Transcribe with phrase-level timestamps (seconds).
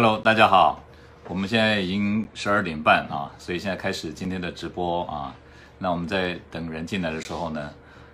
[0.00, 0.80] Hello，大家好，
[1.26, 5.34] 我们现在已经十二点半啊，所以现在开始今天的直播啊。
[5.76, 7.68] 那我们在等人进来的时候呢，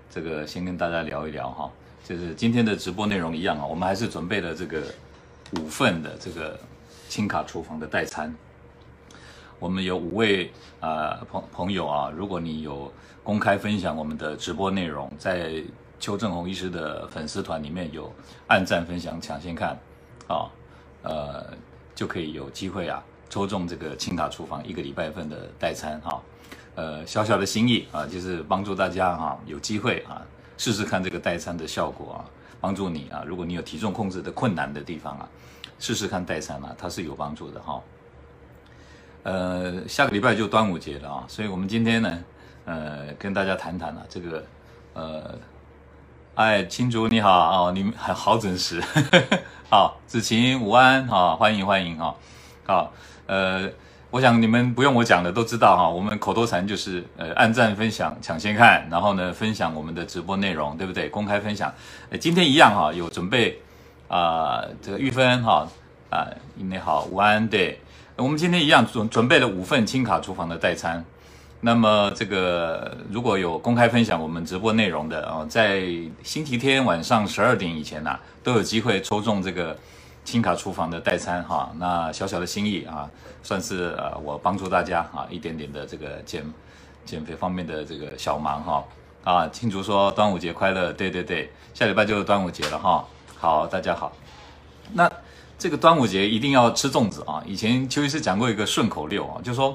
[0.09, 1.71] 这个先跟大家聊一聊哈，
[2.03, 4.83] 就是今天的直播内容一样啊，我们还是准备了这个
[5.59, 6.59] 五份的这个
[7.11, 8.35] 轻卡厨房的代餐。
[9.59, 12.91] 我们有五位啊朋朋友啊，如果你有
[13.23, 15.63] 公开分享我们的直播内容，在
[16.01, 18.11] 邱正红医师的粉丝团里面有
[18.47, 19.79] 按赞分享抢先看
[20.29, 20.49] 啊。
[21.07, 21.47] 呃，
[21.95, 26.23] 就可以有机会啊，抽中这个轻卡厨房一个礼拜份的代餐哈。
[26.75, 30.21] 呃，小小的心意啊，就是帮助大家哈，有机会啊，
[30.59, 32.25] 试试看这个代餐的效果啊，
[32.61, 33.23] 帮助你啊。
[33.27, 35.29] 如果你有体重控制的困难的地方啊，
[35.79, 37.81] 试试看代餐啊，它是有帮助的哈。
[39.23, 42.25] 呃，下个礼拜就端午节了啊，所以我们今天呢，
[42.65, 44.45] 呃，跟大家谈谈啊，这个
[44.95, 45.39] 呃。
[46.35, 49.39] 哎，青竹你好哦，你们还好准时，呵 呵
[49.71, 52.13] 好，子晴午安哈，欢迎欢迎哈，
[52.67, 52.93] 好，
[53.27, 53.71] 呃，
[54.11, 61.09] 我想你们不用我讲的都知道哈，我们口头禅就是呃按赞分享抢先看，然后呢分享我们的直播内容，对不对？
[61.09, 61.73] 公开分享，
[62.11, 63.63] 呃，今天一样哈，有准备
[64.09, 65.69] 啊、这个玉芬哈
[66.11, 66.27] 啊，
[66.57, 67.79] 你好午安，对，
[68.17, 71.05] 我们今天一样准准备了五份轻卡厨房的代餐。
[71.65, 75.83] 那么这个如果有公开分享我们直播内容的啊，在
[76.23, 79.75] 星期天晚上十二点以前呢，都有机会抽中这个
[80.27, 81.73] 轻卡厨房的代餐哈。
[81.79, 83.09] 那小小的心意啊，
[83.43, 86.45] 算是呃我帮助大家啊一点点的这个减
[87.07, 88.85] 减肥方面的这个小忙哈
[89.25, 89.49] 啊。
[89.49, 93.03] 庆祝说端午节快乐，对对对，下礼拜就是端午节了哈。
[93.39, 94.13] 好，大家好。
[94.93, 95.11] 那
[95.59, 97.43] 这个端午节一定要吃粽子啊。
[97.47, 99.75] 以前邱医师讲过一个顺口溜啊，就说。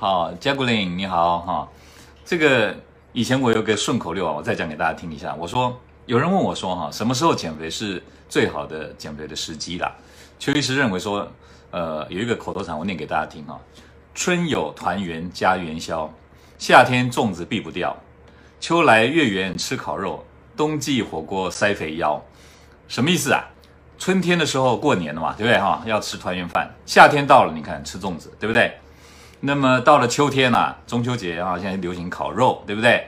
[0.00, 1.68] 好，加古林你好哈，
[2.24, 2.72] 这个
[3.12, 5.34] 以前我有个顺口溜啊，我再讲给大家听一下。
[5.34, 9.92] 我说有人问我说哈，什么时候减肥是最好的减肥的时机啦？
[10.38, 11.26] 邱医师认为说，
[11.72, 13.58] 呃，有一个口头禅，我念给大家听哈：
[14.14, 16.08] 春有团圆家元宵，
[16.58, 17.96] 夏天粽子避不掉，
[18.60, 20.24] 秋来月圆吃烤肉，
[20.56, 22.22] 冬季火锅塞肥腰。
[22.86, 23.44] 什么意思啊？
[23.98, 25.82] 春天的时候过年了嘛，对不对哈？
[25.86, 26.72] 要吃团圆饭。
[26.86, 28.78] 夏天到了，你看吃粽子，对不对？
[29.40, 33.06] 那么到了秋天呐、啊，中秋节啊，现在流行烤肉，对不对？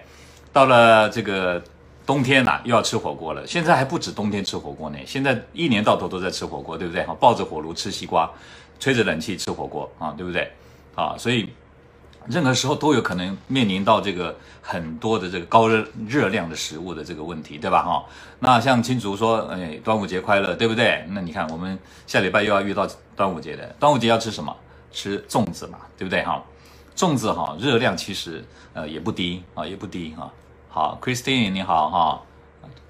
[0.53, 1.63] 到了这个
[2.07, 3.47] 冬天呐、啊，又要吃火锅了。
[3.47, 7.05] 现在还不止冬天吃火锅呢，现在一年到头都在吃火锅，对不对？
[7.05, 8.31] 哈，抱着火炉吃西瓜，
[8.79, 10.51] 吹着冷气吃火锅啊，对不对？
[10.95, 11.49] 啊，所以
[12.27, 17.83] 任何时候都有可能面临到这个很多的这个高热热量的食物的这个问题，对吧？
[17.83, 18.05] 哈，
[18.39, 21.05] 那像青竹说，哎，端午节快乐，对不对？
[21.09, 22.87] 那你看我们下礼拜又要遇到
[23.17, 24.55] 端午节的，端午节要吃什么？
[24.93, 26.43] 吃粽子嘛，对不对哈？
[26.97, 30.31] 粽子哈，热量其实呃也不低啊，也不低哈。
[30.69, 32.23] 好，Christine 你好哈，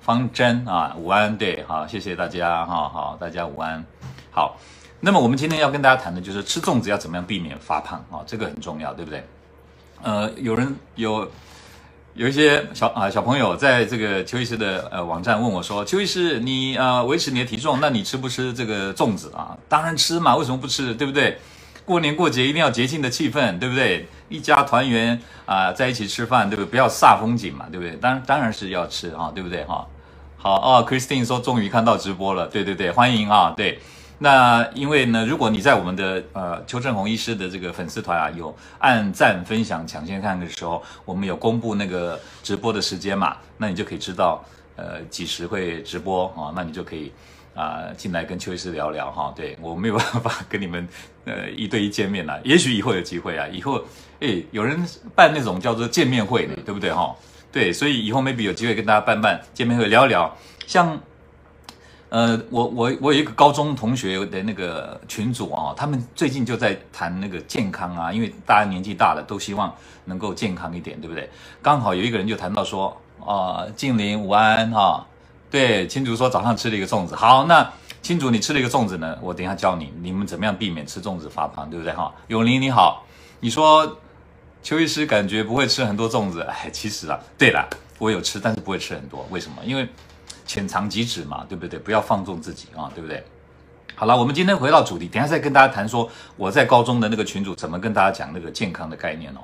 [0.01, 3.85] 方真啊午安，对，好，谢谢大家哈，好，大家午安。
[4.33, 4.57] 好，
[4.99, 9.25] 那么我们今天要跟大家谈的就是吃粽子要怎么样避免发胖啊，这个很重要，对不对？
[10.03, 11.31] 呃，有人有
[12.15, 19.57] 有一些小啊小朋友在这个邱医师的呃网站问我说，邱医师你呃维持你的体重，那你吃不吃这个粽子啊？
[19.69, 20.93] 当然吃嘛，为什么不吃？
[20.95, 21.39] 对不对？
[21.91, 24.07] 过年过节一定要节庆的气氛，对不对？
[24.29, 26.71] 一家团圆啊、在一起吃饭，对不对？
[26.71, 27.97] 不要煞风景嘛，对不对？
[27.97, 29.85] 当当然是要吃啊，对不对哈？
[30.37, 33.81] 好哦，Christine 说终于看到直播了，对对对，欢迎啊，对。
[34.19, 44.41] 那因为呢，如果你在我们的呃邱正红医师的这个粉丝团啊，有按赞分享抢先看的时候，我们有公布那个直播的时间嘛，那你就可以知道
[44.77, 47.13] 呃几时会直播啊，那你就可以。
[47.55, 50.89] 啊，进来跟邱医师聊聊哈，对，我没有办法跟你们
[51.25, 53.83] 呃一对一见面了，也许以后有机会啊，以后
[54.21, 54.81] 诶有人
[55.15, 57.15] 办那种叫做见面会呢，对不对哈？
[57.53, 60.33] 对，所以以后 maybe 有机会跟大家办办见面会聊一聊。
[60.67, 60.99] 像
[62.09, 69.75] 呃我我我有一个高中同学的那个群组啊，他们最近就在谈那个健康啊，因为大家年纪大了都希望
[70.05, 71.29] 能够健康一点，对不对？
[71.61, 72.97] 刚好有一个人就谈到说
[73.27, 75.05] 啊，静玲午安哈。
[75.51, 77.17] 对，青竹说早上吃了一个粽子。
[77.17, 77.69] 好，那
[78.01, 79.19] 青竹你吃了一个粽子呢？
[79.21, 81.93] 我等一下教你，你们怎么样避免吃粽子发胖，对不对？
[81.93, 83.05] 哈，永林你好，
[83.41, 83.99] 你说
[84.63, 87.69] 邱医师感觉不会吃很多粽子，哎，其实啊，对了，
[87.99, 89.57] 我有吃，但是不会吃很多，为什么？
[89.65, 89.89] 因为
[90.47, 91.79] 浅尝即止嘛，对不对？
[91.81, 93.23] 不要放纵自己啊，对不对？
[93.97, 99.41] 好了，我们今天回到主题，等下再跟大家谈说我在高中的那个群组怎么跟大家讲那个健康的概念哦。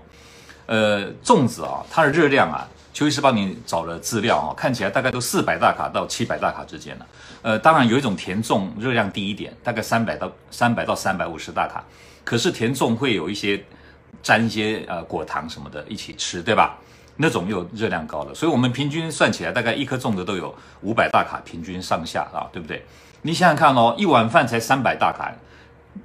[0.67, 2.67] 呃，粽子啊，它的热量啊。
[2.97, 7.07] 邱医师帮你找了资料啊，看起来大概都四百大卡到七百大卡之间了。
[7.43, 11.85] 呃，当然有一种甜粽热量低一点，大概三百到三百到三百五十大卡。
[12.25, 13.63] 可是甜粽会有一些
[14.23, 16.79] 沾一些呃果糖什么的一起吃，对吧？
[17.17, 18.35] 那种又热量高了。
[18.35, 22.83] 所以我们平均算起来，大概一颗粽子都有五百大卡，平均上下啊，对不对？
[23.21, 25.31] 你想想看哦，一碗饭才三百大卡，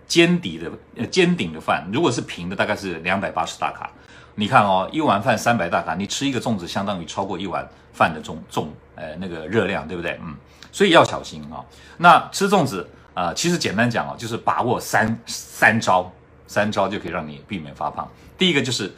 [0.08, 3.90] 尖底的呃尖顶的饭，如果是平的，大概是两百八十大卡。
[4.36, 10.20] 你看哦，一碗饭三百大卡，你吃一个粽子，相当于超过一碗饭的重重呃那个热量，对不对？
[10.24, 10.36] 嗯，
[10.72, 11.66] 所以要小心啊、哦。
[11.98, 16.12] 那吃粽子啊、其实简单讲哦，就是把握三三招，
[16.48, 18.08] 三招就可以让你避免发胖。
[18.38, 18.92] 第一个就是。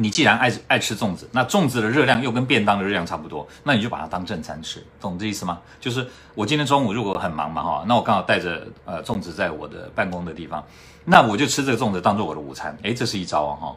[0.00, 5.58] 你既然爱爱吃粽子，那粽子的热量又跟便当的热量差不多，那你就把它当正餐吃，懂这意思吗？
[5.80, 6.06] 就是
[6.36, 10.64] 我今天中午如果很忙嘛哈，那我刚好带着呃粽子在我的办公的地方，
[11.04, 13.76] 那我就吃这个粽子当做我的午餐，诶，这是一招啊哈。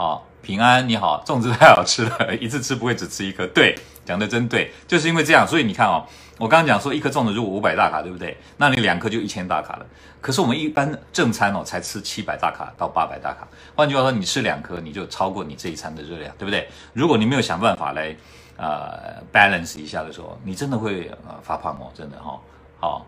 [0.00, 6.06] 好，平安你好，粽子太好吃了，一次吃不会只吃一颗，对， 讲的真对，就是因为这样，所以你看哦。
[6.38, 8.34] 我刚刚讲说，一颗粽子如果五百大卡，对不对？
[8.56, 9.84] 那你两颗就一千大卡了。
[10.22, 13.46] 可是我们一般正餐哦，才吃七百大卡到八百大卡。
[13.74, 16.66] 换句话说，你吃两颗，你就超过你这一餐的热量，对不对？
[16.94, 18.16] 如果你没有想办法来
[18.56, 22.40] 呃 balance 一下的时候，你真的会呃发胖哦，真的哈、哦。
[22.80, 23.06] 好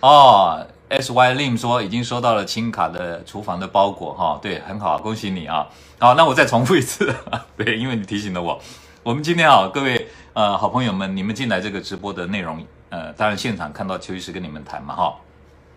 [0.00, 5.66] 哦，S Y Lim 说已经收到了轻卡的厨房的包裹哈、对，很好，恭喜你啊。
[5.98, 7.14] 好，那我再重复一次，
[7.56, 8.60] 对，因为你提醒了我。
[9.04, 15.14] 我们今天啊，各位呃好朋友们，你们进来这个直播的内容，呃，当然现场看到邱医师跟你们谈嘛，哈，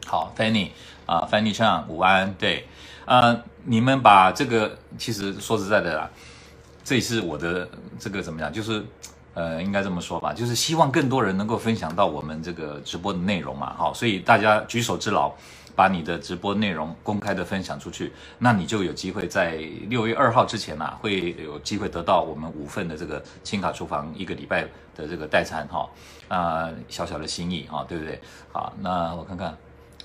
[0.06, 0.70] 好，Fanny
[1.06, 2.68] 啊，Fanny Chang，午安，对，
[3.06, 6.10] 呃，你们把这个，其实说实在的啦，
[6.84, 7.68] 这也是我的
[8.00, 8.84] 这个怎么讲，就是
[9.36, 15.32] 呃，应该这么说吧，就是希望更多人能够分享到我们这个直播的内容嘛，好，所以大家举手之劳。
[15.78, 19.58] 把你的直播内容公开的分享出去，那你就有机会在
[19.90, 24.62] 六月二号之前呐、会有机会得到我们五份的这个轻卡厨房一个礼拜
[24.96, 25.90] 的这个代餐哈
[26.30, 28.18] 啊，小小的心意啊，对不对？
[28.54, 29.58] 好，那我看看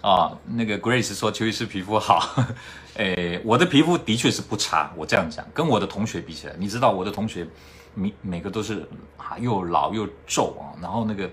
[0.03, 2.35] 啊，那个 Grace 说邱医师皮肤好，
[2.99, 7.47] 诶，我的皮肤的确是不差，我这样讲，跟我的同学比起来，你知道我的同学
[7.95, 11.29] 每每个都是啊又老又皱啊，然后那个。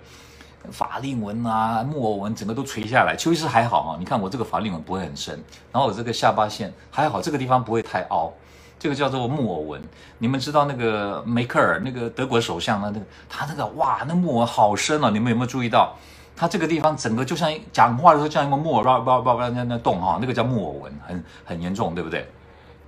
[0.69, 3.15] 法令纹啊，木偶纹整个都垂下来。
[3.15, 8.33] 邱医师还好啊，你看我这个法令纹不会很深，然后我这个下巴线还好，这个地方不会太凹，
[8.77, 9.81] 这个叫做木偶纹。
[10.18, 15.10] 你们知道那个梅克尔那个德国首相的那个他那个哇，那木偶好深啊！
[15.10, 15.95] 你们有没有注意到？
[16.36, 22.30] 他这个地方整个就像讲话的时候像一个木偶，叭叭叭叭在那动哈，那个叫木偶纹，很很严重，对不对？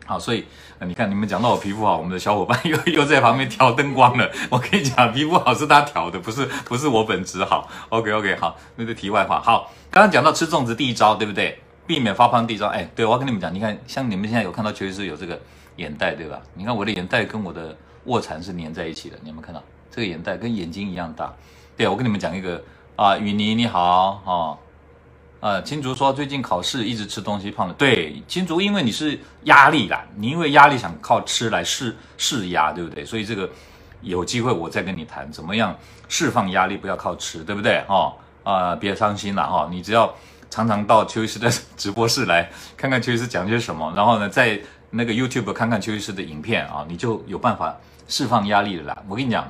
[0.09, 0.44] 好，所以
[0.81, 4.27] 你看，你们讲到我皮肤好，我们的小伙伴又又在旁边调灯光了。
[4.50, 7.69] 我跟你讲，皮肤好是他调的，不是不是我本质好。
[7.89, 9.39] OK OK，好，那个题外话。
[9.39, 11.61] 好，刚刚讲到吃粽子第一招，对不对？
[11.85, 12.65] 避免发胖第一招。
[12.69, 15.39] 哎，对，我要跟你们讲，你看，像你们现在有看到确实是有这个
[15.75, 16.41] 眼袋，对吧？
[16.55, 19.62] 你看我的眼袋跟我的卧蚕是粘在一起的，你有没有看到？
[19.91, 21.31] 这个眼袋跟眼睛一样大。
[21.77, 22.59] 对，我跟你们讲一个
[22.95, 24.57] 啊，雨妮你好，哦
[25.41, 27.74] 呃，青竹说最近考试一直吃东西胖了。
[27.75, 33.06] 对，青竹，因为你是压力啦，你因为压力想靠吃来释释压，对不对？
[33.06, 33.50] 所以这个
[34.01, 35.74] 有机会我再跟你谈怎么样
[36.09, 37.81] 释放压力，不要靠吃，对不对？
[37.88, 38.13] 哦，
[38.44, 40.13] 啊、呃，别伤心了哈、哦，你只要
[40.50, 44.59] 常常到邱医师的 直播室来看看邱医师讲些什么，然后呢，在
[44.89, 47.74] 那个 YouTube 看看邱医师的影片啊，你就有办法
[48.09, 49.03] 释放压力了啦。
[49.07, 49.50] 我跟你讲，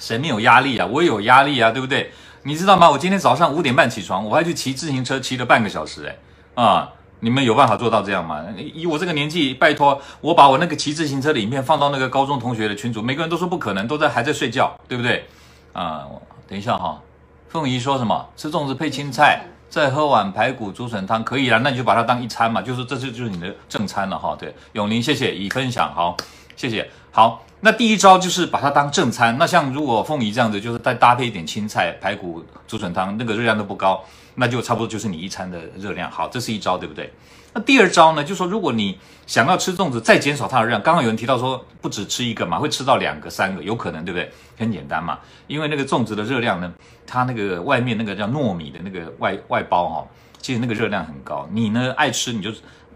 [0.00, 0.86] 谁没有压力啊？
[0.86, 2.10] 我有压力啊，对不对？
[2.44, 2.90] 你知道吗？
[2.90, 6.06] 我今天早上五点半起床，我还去骑自行车，骑了半个小时。
[6.06, 8.44] 哎，啊，你们有办法做到这样吗？
[8.58, 15.24] 以我这个年纪，拜托，我把我那个骑自行车的影片放到那个高中同学的群组，每个人都说不可能，都在还在睡觉，对不对？
[15.72, 16.04] 啊，
[16.48, 17.00] 等一下哈，
[17.48, 18.28] 凤仪说什么？
[18.36, 24.36] 吃粽子配青菜，再喝碗排骨竹笋汤，可以了，那你就把它当一餐嘛，就是这就就是你的正餐了哈。
[24.36, 26.16] 对，永林，谢谢已分享，好，
[26.56, 27.40] 谢谢，好。
[27.64, 29.38] 那第一招就是把它当正餐。
[29.38, 34.02] 那像如果凤仪这样子，就是再搭配一点青菜、排骨、竹笋汤，那个热量都不高，
[34.34, 36.10] 那就差不多就是你一餐的热量。
[36.10, 37.12] 好，这是一招，对不对？
[37.54, 44.28] 那第二招呢，就说如果你想要吃粽子，再减少它的热量，刚刚有人提到说不止吃一个嘛，会吃到两个、三个，有可能，对不对？
[44.58, 46.72] 很简单嘛，因为那个粽子的热量呢，
[47.06, 50.08] 它那个外面那个叫糯米的那个外外包哈、
[50.40, 51.48] 其实那个热量很高。
[51.52, 52.50] 你呢爱吃，你就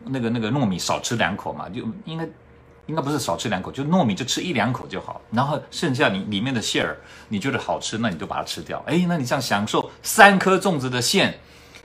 [0.06, 2.28] 那个那个糯米少吃两口嘛，就应该。
[2.86, 6.96] 应该不是少吃两口，就糯米就吃一两口就好，然后剩下你里面的馅儿，
[7.28, 8.82] 你觉得好吃，那你就把它吃掉。
[8.86, 11.36] 哎，那你这样享受三颗粽子的馅，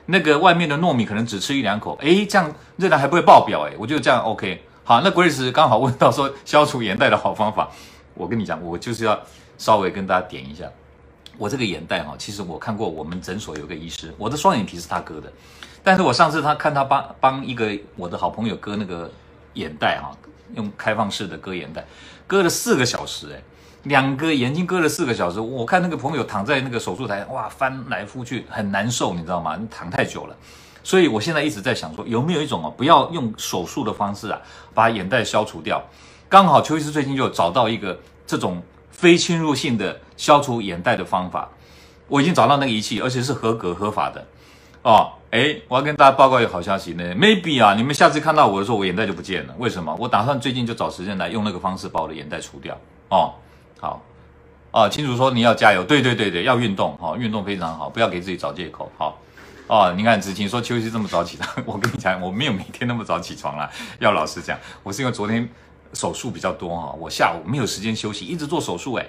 [0.06, 4.64] 那个外面的糯米可能只吃一两口，哎，这样热量还不会爆表，哎，我觉得这样 OK。
[4.84, 7.70] 好，那 Grace 刚好问到说消除眼袋的好方法，
[8.14, 9.20] 我跟你讲，我就是要
[9.58, 10.66] 稍微跟大家点一下，
[11.38, 15.32] 我这个眼袋哈，其实我看过我们诊所有个医师，我的双眼皮是他割的，
[15.84, 19.10] 但是我上次他看他帮帮一个我的好朋友割那个
[19.54, 20.16] 眼袋哈。
[20.56, 21.86] 用开放式的割眼袋，
[22.28, 23.42] 割了四个小时，哎，
[23.84, 25.40] 两个眼睛割了四个小时。
[25.40, 29.58] 我看那个朋友躺在那个手术台，哇，翻来覆去很难受，你知道吗？
[29.60, 30.36] 你躺太久了。
[30.84, 34.42] 所以我现在一直在想说，有没有一种哦，不要用手术的方式啊，
[34.74, 35.82] 把眼袋消除掉。
[36.28, 41.50] 刚好邱医师最近就找到一个这种非侵入性的消除眼袋的方法，
[42.08, 44.26] 我已经找到那个仪器，而且是合格合法的。
[44.84, 49.54] 哦，哎，我要跟大家报告一个好消息呢，maybe 啊，你们下次看到我的时候，我眼袋就不见了。
[49.60, 49.96] 为什么？
[50.00, 52.76] 我打算最近就找时间来用那个方式把我的眼袋除掉。
[53.10, 53.34] 哦，
[53.80, 54.02] 好，
[54.72, 58.92] 哦，清楚说你要加油，对对对对，要运动，哦，运动非常好，不要给自己找借口。
[58.98, 59.20] 好，
[59.68, 63.70] 哦，你看子晴说秋夕这么早起床， 我跟你讲，我没有每天那么早起床啦。
[64.00, 65.48] 要老实讲，我是因为昨天
[65.94, 69.06] 手术比较多哈，我下午没有时间休息，一直做手术哎。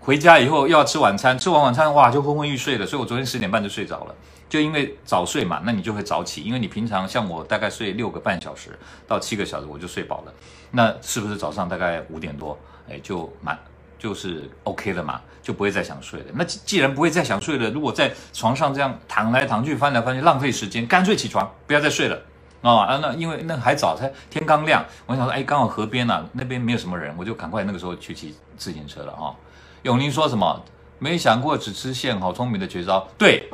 [0.00, 4.14] 回家以后又要吃晚餐，吃完晚餐哇就昏昏欲睡了，所以我昨天十点半就睡着了。
[4.54, 10.32] 就因为早睡嘛，那你就会早起，因为你平常像我大概睡六个半小时到七个小时我就睡饱了，
[10.70, 12.56] 那是不是早上大概五点多，
[12.88, 13.58] 哎就满
[13.98, 16.26] 就是 OK 了嘛，就不会再想睡了。
[16.34, 22.16] 那既然不会再想睡了，如果在床上这样躺来躺去翻来翻去浪费时间，干脆起床不要再睡了
[22.62, 22.96] 啊！
[23.02, 29.34] 那因为那还早，才天刚亮，我想说哎刚好河边啊那边没有什么人，我就赶快那个时候去骑自行车了啊。
[29.82, 30.62] 永宁说什么？
[31.00, 33.04] 没想过只吃馅，好聪明的绝招。
[33.18, 33.50] 对，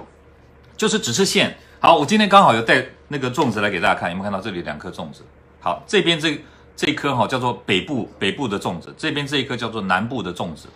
[0.81, 1.55] 就是只吃馅。
[1.79, 5.23] 好，我今天刚好有带那个粽子来给大家看，有没有看到这里两颗粽子？
[5.61, 6.43] 好，这边这
[6.75, 10.69] 这一颗哈叫做北部北部的粽子，这边这一颗叫做南部的粽子。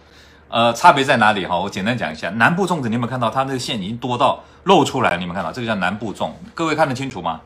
[0.49, 1.59] 呃，差别在哪里哈？
[1.59, 5.17] 我简单讲一下，南部粽子你有没有看到它那个馅已经多到露出来？
[5.17, 5.51] 你有没有看到？
[5.51, 7.41] 这个叫南部粽，各位看得清楚吗？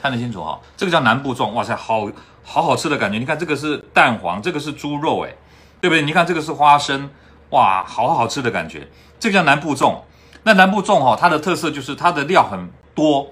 [0.00, 0.58] 看得清楚哈？
[0.78, 2.10] 这个叫南部粽，哇塞，好
[2.42, 3.18] 好好吃的感觉。
[3.18, 5.36] 你看这个是蛋黄，这个是猪肉，诶。
[5.78, 6.00] 对不对？
[6.00, 7.10] 你看这个是花生，
[7.50, 8.88] 哇，好好吃的感觉。
[9.20, 9.96] 这个叫南部粽。
[10.46, 13.26] 那南部粽哈、它的特色就是它的料很多。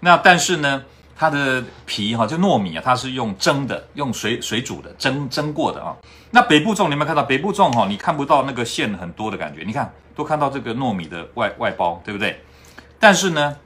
[0.00, 0.82] 那但是呢，
[1.14, 5.94] 它的皮哈，就糯米啊，它是用蒸的，用水水煮的，蒸蒸过的啊。
[6.32, 7.22] 那北部粽你有没有看到？
[7.22, 9.62] 北部粽哈、你看不到那个馅很多的感觉。
[9.64, 12.42] 你看，都看到这个糯米的外外包，对不对？
[12.98, 13.56] 但是呢，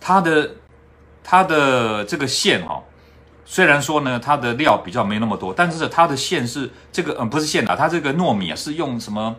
[0.00, 0.50] 它的
[1.22, 2.82] 它的这个馅哈、
[3.44, 9.36] 虽然说呢，它的料比较没那么多，但是它的馅是这个，嗯，不是馅啊，它这个糯米啊是用什么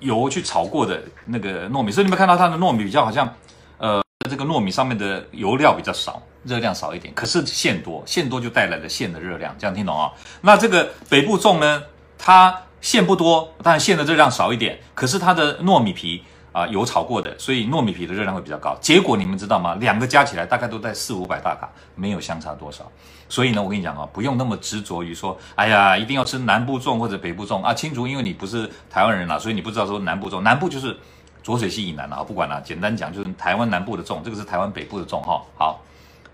[0.00, 3.32] 油去炒过的那个糯米，所以你们看到它的糯米比较好像，
[3.78, 10.12] 呃，这个糯米上面的油料比较少，热量少一点，可是馅多，馅多就带来了馅的热量，这样听懂啊？
[10.40, 11.82] 那这个北部粽呢，
[12.18, 16.22] 它馅不多，但馅的热量少一点，可是它的糯米皮。
[16.50, 18.76] 啊，油炒过的，所以糯米皮的热量会比较高。
[18.80, 19.76] 结果你们知道吗？
[19.76, 22.90] 两个加起来大概都在四五百大卡，没有相差多少。
[23.28, 27.74] 所以呢，我跟你讲啊，不用那么执着于说，哎呀，一定要吃南部粽或者北部粽啊。
[27.74, 30.96] 青竹，因为你不是台湾人啦，所以你不知道说南部粽，南部就是
[31.42, 32.24] 浊水溪以南啊。
[32.26, 35.42] 不管了，简单讲就是台湾南部的粽，这个是台湾北部的粽哈。
[35.56, 35.80] 好，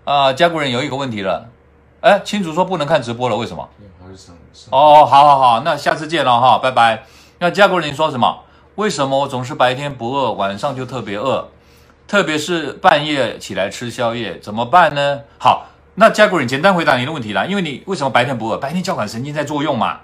[0.05, 1.49] 啊，家国人有一个问题了，
[2.01, 3.69] 哎，青竹说不能看直播了，为什么？
[4.71, 7.05] 哦，好好好，那下次见了哈，拜拜。
[7.41, 8.41] 那家国人你说什么？
[8.77, 11.49] 为什么我总是白天不饿，晚上就特别饿，
[12.07, 15.21] 特别是半夜起来吃宵夜，怎么办呢？
[15.39, 17.45] 好，那加古人简单回答你的问题啦。
[17.45, 18.59] 因为你为什么白天不饿？
[18.59, 20.01] 白天交感神经在作用嘛。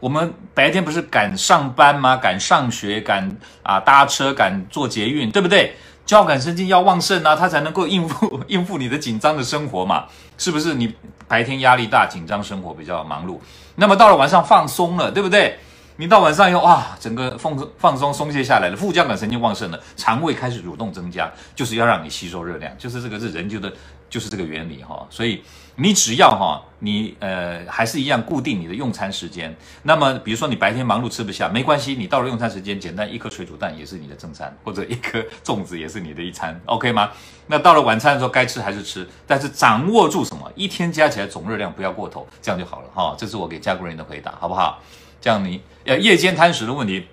[0.00, 2.16] 我们白天不是赶上班吗？
[2.16, 5.74] 赶上学，赶啊搭车，赶坐捷运，对不对？
[6.04, 10.04] 交感神经要旺盛啊，它才能够应付 应付你的紧张的生活嘛。
[10.36, 10.74] 是不是？
[10.74, 10.94] 你
[11.26, 13.38] 白天压力大，紧张生活比较忙碌，
[13.76, 15.58] 那么到了晚上放松了，对不对？
[15.96, 23.72] 你到晚上以后，哇，整个放松放松松懈下来了，副交感神经旺盛了，肠胃开始蠕动增加，就是要让你吸收热量，就是这个是人就的，
[24.14, 25.04] 就是这个原理哈。
[25.10, 25.42] 所以
[25.74, 29.52] 你只要哈，你呃还是一样固定你的用餐时间。
[29.82, 37.10] 那么比如说你白天忙碌吃不下，没关系，你到了用餐时间，简单一颗水煮蛋也是你的正餐，或者一颗粽子也是你的一餐， OK 吗？
[37.48, 40.48] 那到了晚餐的时候，该吃还是吃，但是掌握住什么？
[40.54, 43.16] 一天加起来总热量不要过头，这样就好了哈。
[43.18, 44.80] 这是我给家国人的回答，好不好？
[45.20, 47.06] 这样你呃夜间贪食的问题，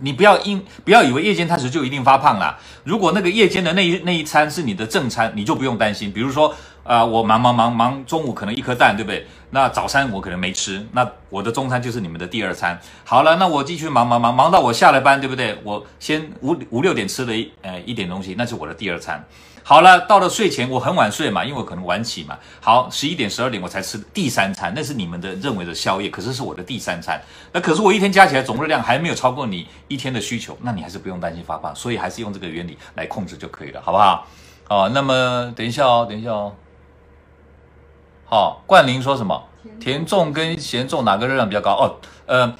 [0.00, 2.58] 你不要因不要以为夜间碳水就一定发胖啦。
[2.84, 6.12] 如果那个夜间的那一那一餐是你的正餐，你就不用担心。
[6.12, 6.48] 比如说
[6.82, 9.26] 啊、呃，我忙忙忙忙，中午可能一颗蛋，对不对？
[9.50, 12.80] 那早餐我可能没吃，那我的中餐就是你们的第二餐。
[13.04, 15.58] 好了，那我继续忙忙忙忙到我下了班，对不对？
[15.64, 19.24] 我先五五六点吃了一呃一点东西，那是我的第二餐。
[19.70, 22.36] 好了，到了睡前，我很晚睡嘛，因为我可能晚起嘛。
[22.60, 27.22] 好，十一点、十二点我才吃第三餐，那是你们的认为的宵夜，可是是我的第三餐。
[27.52, 34.26] 那可是我一天加起来总热量还没有超过你一天的需求，那你还是不用担心发胖，所以还是用这个原理来控制就可以了，好不好？
[34.68, 36.52] 哦，那么等一下哦，等一下哦。
[38.24, 39.40] 好，冠霖说什么？
[39.78, 41.76] 甜粽跟咸粽哪个热量比较高？
[41.76, 41.94] 哦，
[42.26, 42.52] 呃，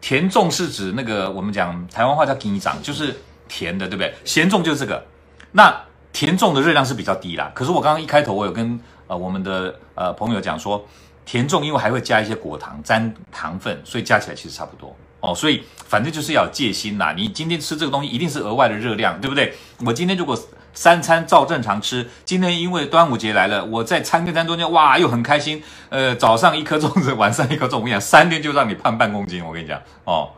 [0.00, 4.14] 甜粽是指那个我们讲台湾话叫鸡掌，就是甜的，对不对？
[4.24, 5.04] 咸粽就是这个，
[5.52, 5.78] 那。
[6.12, 10.84] 甜粽的热量是比较低啦，可是我刚刚一开头我有跟呃我们的呃朋友讲说，
[11.24, 17.12] 甜粽因为还会加一些果糖沾糖分，所以加起来其实差不多哦，所以反正就是要戒心啦。
[17.16, 19.54] 你今天吃这个东西一定是额外的热量，对不对？
[19.84, 20.38] 我今天如果
[20.72, 30.30] 三餐照正常吃，今天因为端午节来了，我在餐跟餐中间哇又很开心，呃早上一颗粽子，晚上一颗粽，我跟你讲，三天就让你胖半公斤，我跟你讲哦。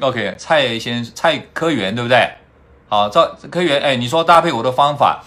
[0.00, 2.28] OK，蔡先蔡科员对不对？
[2.88, 5.22] 好，赵科员，哎，你说搭配我的方法，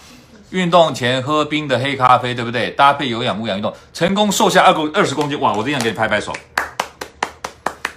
[0.50, 2.70] 运动前喝冰的黑咖啡，对不对？
[2.70, 5.52] 搭配有氧无氧运动，成功瘦下二公二十公斤，哇！
[5.52, 6.32] 我真想给你拍拍手，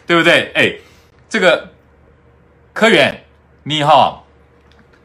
[0.05, 0.51] 对不对？
[0.53, 0.75] 哎，
[1.27, 1.69] 这个
[2.73, 3.23] 科员，
[3.63, 4.21] 你好。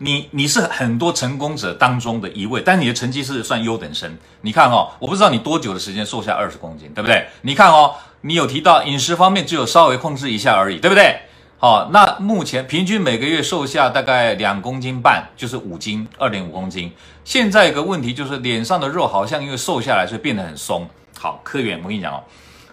[0.02, 4.17] 你你是很多成功者当中的一位，但你的成绩是算优等生。
[4.40, 7.26] 你看哦，我不知道你多久的时间瘦下二十公斤，对不对？
[7.43, 11.21] 你看哦，你有提到饮食方面只有稍微控制一下而已，对不对？
[11.62, 16.90] 好，那目前平均每个月瘦下大概两公斤半，就是五斤，二点五公斤。
[17.23, 20.88] 现在一个问题就是脸上的肉好像因为瘦下来所以变得很松。
[21.19, 22.25] 好，科员，我跟你讲哦，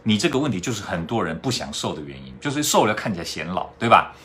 [0.04, 4.16] 你这个问题就是很多人不想瘦的原因，就是瘦了看起来显老，对吧？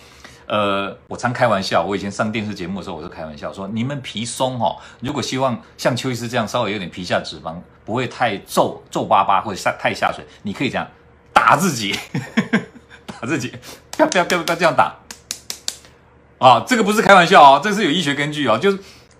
[0.47, 10.87] 呃，我常开玩笑，我以前上电视节目的时候，我就开玩笑说，你们皮松哈、哦，如果希望像邱医师这样稍微有点皮下脂肪，不会太皱皱巴巴或者下太下水，你可以这样
[11.33, 11.99] 打自己，
[13.04, 13.52] 打自己，
[14.06, 14.94] 不要不要不要这样打，
[16.38, 18.78] 啊，这个不是开玩笑哦，这是有医学根据哦，就是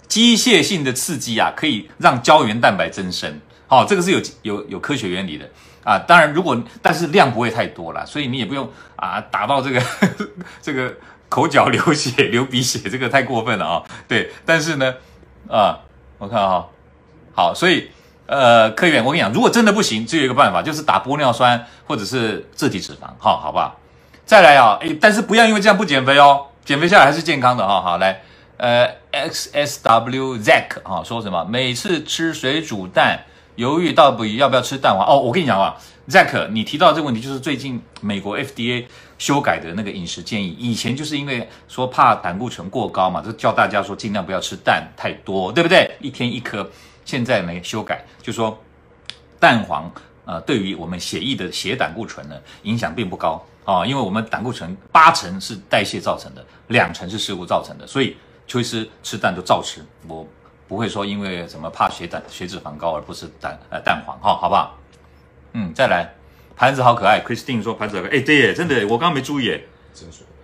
[0.09, 5.49] 机械性的刺激啊，可以让胶原蛋白增生，好、哦，这个是有有有科学原理的
[5.85, 9.83] 啊，当然如果但是量不会太多啦，所以你也不用啊打到这个
[10.63, 10.95] 这个。
[11.33, 13.83] 口角流血、流鼻血，这个太过分了啊！
[14.07, 14.95] 对，但是呢，
[15.49, 15.81] 啊，
[16.19, 16.67] 我看啊，
[17.35, 17.89] 好，所以
[18.27, 23.81] 呃，科员，我跟你讲，如果真的不行，只有一个办法，就是打玻尿酸或者是自体脂肪，好，好不好？
[24.33, 27.83] 再来啊，诶，但是不要因为这样不减肥哦，减肥下来还是健康的哈。
[27.83, 28.23] 好，来，
[28.57, 31.45] 呃，X S W Zack 啊，说什么？
[31.45, 33.25] 每次吃水煮蛋，
[33.57, 35.21] 犹豫到底要不要吃蛋黄哦。
[35.21, 35.77] 我跟你讲啊
[36.09, 38.87] ，Zack，你提到这个问题，就是最近美国 FDA。
[39.19, 45.91] 修改的那个饮食建议，以前就是因为说怕胆固醇过高嘛，就叫大家说尽量不要吃蛋太多，对不对？
[46.01, 46.67] 一天一颗。
[47.05, 48.59] 现在呢修改，就说
[49.39, 49.93] 蛋黄
[50.25, 58.17] 呃对于我们血液的血胆固醇呢影响并不高啊，因为我们胆固醇八成是代谢造成的，两成是食物造成的，所以
[58.47, 60.27] 邱医师吃蛋就照吃，我
[60.67, 64.79] 不会说因为什么怕血胆血脂肪高而不吃蛋呃蛋黄哈，好不好？
[65.53, 66.13] 嗯，再来。
[66.55, 69.67] 盘子好可爱，Christine 说盘子好可爱，哎，对耶，真的，我刚刚没注意耶，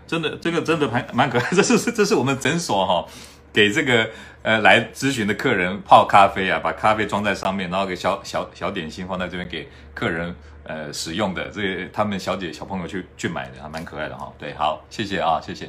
[0.06, 3.08] 真的，这个真的蛮蛮可爱， 这是这是我们诊所哈、哦，
[3.52, 4.08] 给这个
[4.42, 10.34] 呃来咨询的客人泡咖啡啊，把咖啡装在上面，然后给小小小点心放在这边给客人
[10.68, 15.68] 呃使用的，这个他们小姐小朋友去去买的，还蛮可爱的哈、对，好，谢谢啊，谢谢，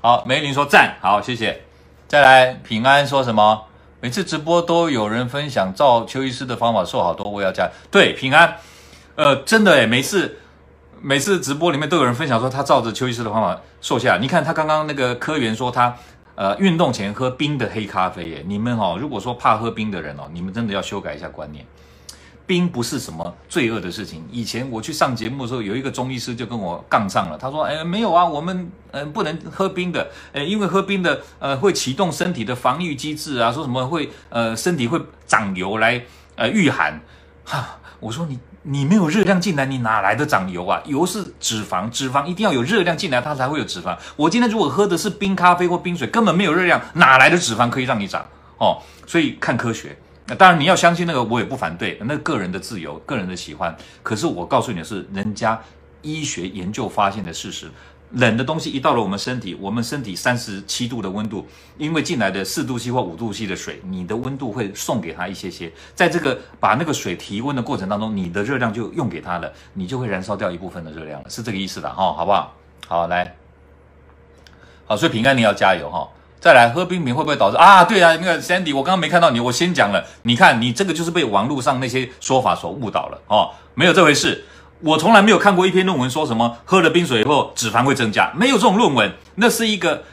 [0.00, 1.60] 好，梅林说赞，好，谢谢，
[2.08, 3.66] 再来平安说什么？
[4.00, 8.56] 每次直播都有人分享照邱医师的方法瘦好多，我要加，对，平安。
[9.16, 10.38] 呃，真的诶，每次
[11.00, 14.16] 每次直播里面都有人分享说他照着邱医师的方法瘦下。
[14.16, 15.92] 你看他刚刚那个科员说他
[16.36, 21.66] 呃运动前喝冰的黑咖啡耶，你们哦，如果说怕喝冰的人哦，你们真的要修改一下观念。
[22.48, 24.26] 冰不是什么罪恶的事情。
[24.32, 28.58] 以前我去上节目的时候，有一个中医师就跟我杠上了，他说：“哎，没有啊，我们
[28.92, 36.02] 嗯、呃、不能喝冰的，哎，因为喝冰的呃会启动身体的防御机制啊，说什么会呃身体会长油来
[36.36, 36.98] 呃御寒。”
[37.44, 38.38] 哈，我说你。
[38.62, 40.82] 你没有热量进来，你哪来的长油啊？
[40.84, 43.96] 油是脂肪，脂肪一定要有热量进来，它才会有脂肪。
[44.14, 48.20] 我今天如果喝的是冰咖啡或冰水，根本没有热量，哪来的脂肪可以让你长？
[48.58, 49.96] 哦，所以看科学。
[50.28, 53.74] 那当然你要相信那个，我也不反对，那个人的自由，个人的喜欢。
[54.02, 55.60] 可是我告诉你的是，人家
[56.02, 57.70] 医学研究发现的事实。
[58.12, 72.54] 冷的东西一到了我们身体，我们身体三十七度的温度，因为进来的四度 C 或五度 C 的水，你的温度会送给他一些些，在这个把那个水提温的过程当中，你的热量就用给他了，你就会燃烧掉一部分的热量了，是这个意思的哈，好不好？
[72.86, 73.36] 好，来，
[74.86, 76.08] 好，所以平安你要加油哈，
[76.40, 77.84] 再来喝冰品会不会导致啊？
[77.84, 84.44] 对啊，那个 Sandy，我刚刚没看到你，我先讲了，你看你这个就是被网络上那些说法所误导了哦，没有这回事。
[84.80, 89.12] 我从来没有看过一篇论文说什么喝了冰水以后脂肪会增加，没有这种论文。
[89.34, 90.04] 那是一个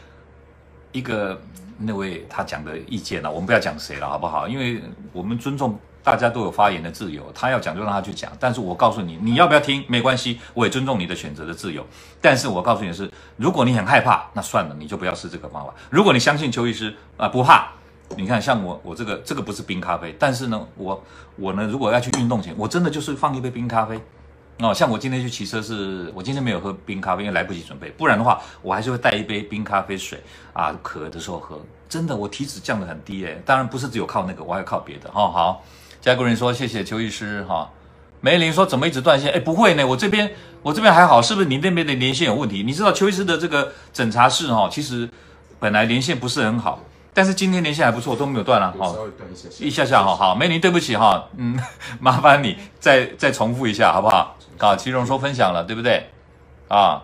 [0.91, 1.39] 一个
[1.77, 4.47] 那位他讲的意见了，我们不要讲谁了，好不好？
[4.47, 4.81] 因为
[5.13, 8.31] 我们尊重大家都有发言的自由，他要讲就让他去讲。
[8.39, 11.83] 但是我告诉你，你要不要听没关系，我也尊重你的选择的自由。
[12.21, 15.73] 但是我告诉你的是，如果你很害怕，那算了，你就不要试这个方法。
[15.89, 17.69] 如果你相信邱医师啊，不怕，
[18.15, 21.03] 你看像我我这个这个不是冰咖啡，但是呢，我
[21.37, 23.99] 我呢如果要去运动前，我真的就是放一杯冰咖啡。
[24.59, 27.89] 哦，像我今天去骑车是，我今天没有喝冰咖啡，因为来不及准备。
[27.89, 31.59] 不然的话，我还是会带一杯冰咖啡水啊，渴的时候喝。
[31.89, 33.41] 真的，我体脂降得很低诶。
[33.45, 35.27] 当然不是只有靠那个，我还要靠别的哈、哦。
[35.27, 35.63] 好，
[36.05, 37.67] 加国人说谢谢邱医师哈。
[38.21, 39.31] 梅林说怎么一直断线？
[39.33, 42.61] 哎，不会呢，我这边我这边还好，是不是你那边的连线有问题？
[42.61, 45.09] 你知道邱医师的这个诊查室哈，其实
[45.59, 46.79] 本来连线不是很好。
[47.11, 48.93] 但是今天连线还不错，都没有断了哈，
[49.59, 51.59] 一下下哈，好，梅林对不起哈，嗯，
[51.99, 54.37] 麻烦你再再重复一下好不好？
[54.59, 56.07] 啊，其荣说分享了对不对？
[56.67, 57.01] 啊，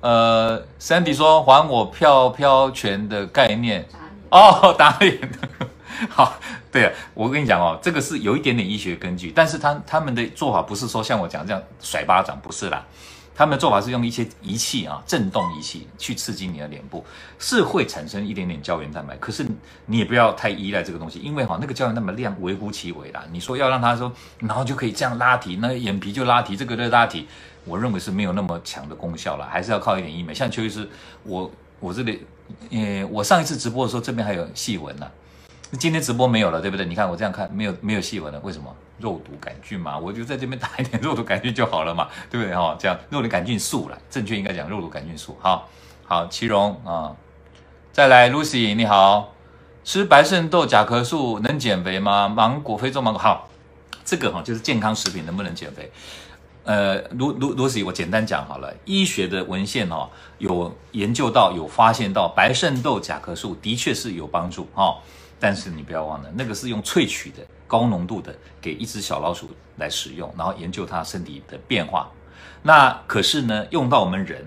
[0.00, 3.86] 呃，Sandy 说还我飘飘拳的概念。
[4.30, 5.30] 哦， 打脸。
[6.10, 6.38] 好，
[6.70, 12.84] 对啊，我跟你讲哦，这个是有一点点医学根据，但是他他们的做法不是说像我讲这样甩巴掌，不是啦。
[13.34, 17.02] 他们的做法是用一些仪器啊，震动仪器去刺激你的脸部，
[17.38, 19.16] 是会产生一点点胶原蛋白。
[19.16, 19.46] 可是
[19.86, 23.24] 你也不要太依赖这个东西，因为哈那个胶原蛋白量微乎其微啦。
[23.32, 27.26] 你说要让他说，然后就可以这样拉提，那眼皮就拉提，这个就拉提，
[27.64, 30.34] 我认为是没有那么强的功效了，还是要靠一点医美。
[30.34, 30.86] 像邱医师，
[31.22, 32.26] 我我这里，
[32.70, 35.10] 呃，我上一次直播的时候，这边还有细纹呢。
[35.78, 36.84] 今天直播没有了，对不对？
[36.84, 38.74] 你看我这样看，没有没有细纹了，为什么？
[38.98, 42.54] 肉毒杆菌嘛，我就在这边打一点肉毒杆菌就好了嘛，对不对？
[42.54, 45.36] 哈，这样肉毒杆菌素来，正确应该讲肉毒杆菌素。
[45.40, 45.68] 好，
[46.04, 47.16] 好，齐荣啊，
[47.90, 49.32] 再来，Lucy 你好，
[49.82, 52.28] 吃白肾豆、甲壳素能减肥吗？
[52.28, 53.48] 芒果、非洲芒果，好，
[54.04, 55.90] 这个哈就是健康食品能不能减肥？
[56.64, 60.08] 呃，Lucy 我简单讲好了，医学的文献哦
[60.38, 64.98] 有研究到，有发现到白肾豆、甲壳素的确是有帮助哈。
[65.42, 72.08] 但是你不要忘了，那个是用萃取的高浓度的，给一只小老鼠来使用，然后研究它身体的变化。
[72.62, 74.46] 那可是呢，用到我们人，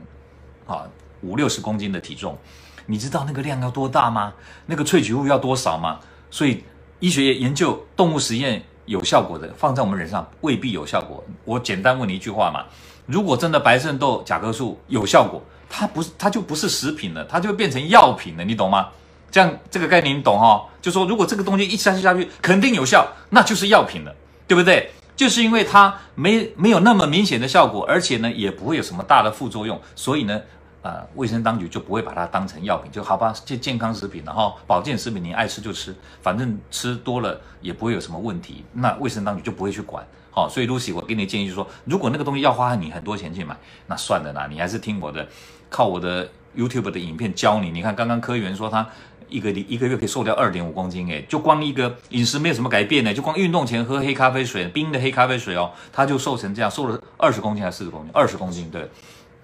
[0.66, 0.88] 啊，
[1.22, 2.38] 五六十公斤的体重，
[2.86, 4.34] 你知道那个量要多大吗？
[4.66, 6.00] 那个萃取物要多少吗？
[6.32, 6.64] 所以
[7.02, 11.22] 医学研究动物实验有效果的，放在我们人上未必有效果。
[11.44, 12.64] 我简单问你一句话嘛：
[13.06, 18.88] 如果真的白肾豆、甲壳素有效果，它不是，它就不是食品了，它就变成药品了，你懂吗？
[19.36, 24.16] 这样这个概念你懂哈、就说如果这个东西一下下去肯定有效，那就是药品了，
[24.48, 24.90] 对不对？
[25.14, 30.40] 就是因为它没没有那么明显的效果，而且呢也不会有什么大的副作用，所以呢，
[30.84, 33.34] 呃，卫生当局就不会把它当成药品，就好吧？
[33.44, 40.02] 健健康食品，然后保健食品你爱吃就吃，反正吃多了也不会有什么问题，那卫生当局就不会去管。
[40.32, 43.54] 好，所以 Lucy，我给你建议就是说，如果那个东西要花你很多钱去买，
[43.88, 45.28] 那算了啦，你还是听我的，
[45.70, 47.70] 靠我的 YouTube 的影片教你。
[47.70, 48.88] 你看刚刚科员说他。
[49.30, 58.12] 一个一个月可以瘦掉二点五公斤，诶，就光一个饮食没有什么改变呢，就光运动前喝黑咖啡水，冰的黑咖啡水哦，他就瘦成这样，瘦了二十公斤还是四十公斤？
[58.14, 58.90] 二十公斤，对。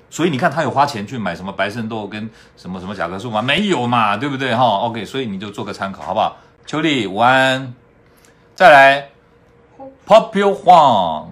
[0.09, 3.41] 所以你看他有花钱去买什么白肾豆跟什么什么甲壳素吗？
[3.41, 4.53] 没有嘛，对不对？
[4.53, 6.35] 哈，OK，所以你就做个参考，好不好？
[6.65, 7.73] 秋丽午安，
[8.53, 9.09] 再来
[10.05, 11.27] ，Popular Huang，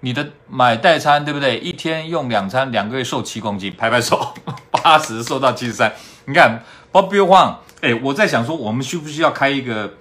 [0.00, 1.58] 你的买代餐对不对？
[1.58, 4.34] 一天用两餐，两个月瘦七公斤，拍拍手，
[4.70, 5.92] 八十瘦到七十三，
[6.24, 7.54] 你看 Popular Huang。
[7.80, 9.94] 哎，我在想说，我们需不需要开一个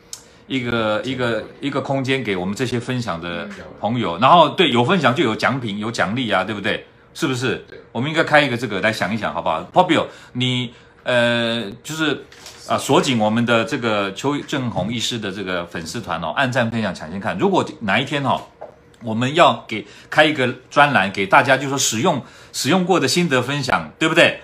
[0.47, 3.47] 一个一个一个空间给我们这些分享的
[3.79, 4.17] 朋友？
[4.19, 6.85] 然后对，有分享就有奖品，有奖励啊，对不对？
[7.13, 7.65] 是不是？
[7.91, 12.25] 我们应该开一个这个来想一想，好不好？Popio，你呃，就是
[12.67, 17.38] 啊，锁紧我们的这个邱正红医师的这个粉丝团哦，按赞分享抢先看。
[17.38, 18.67] 如果哪一天哈、哦，
[19.03, 24.39] 我们要给开一个专栏给大家，就是说使用使用过的心得分享，对不对？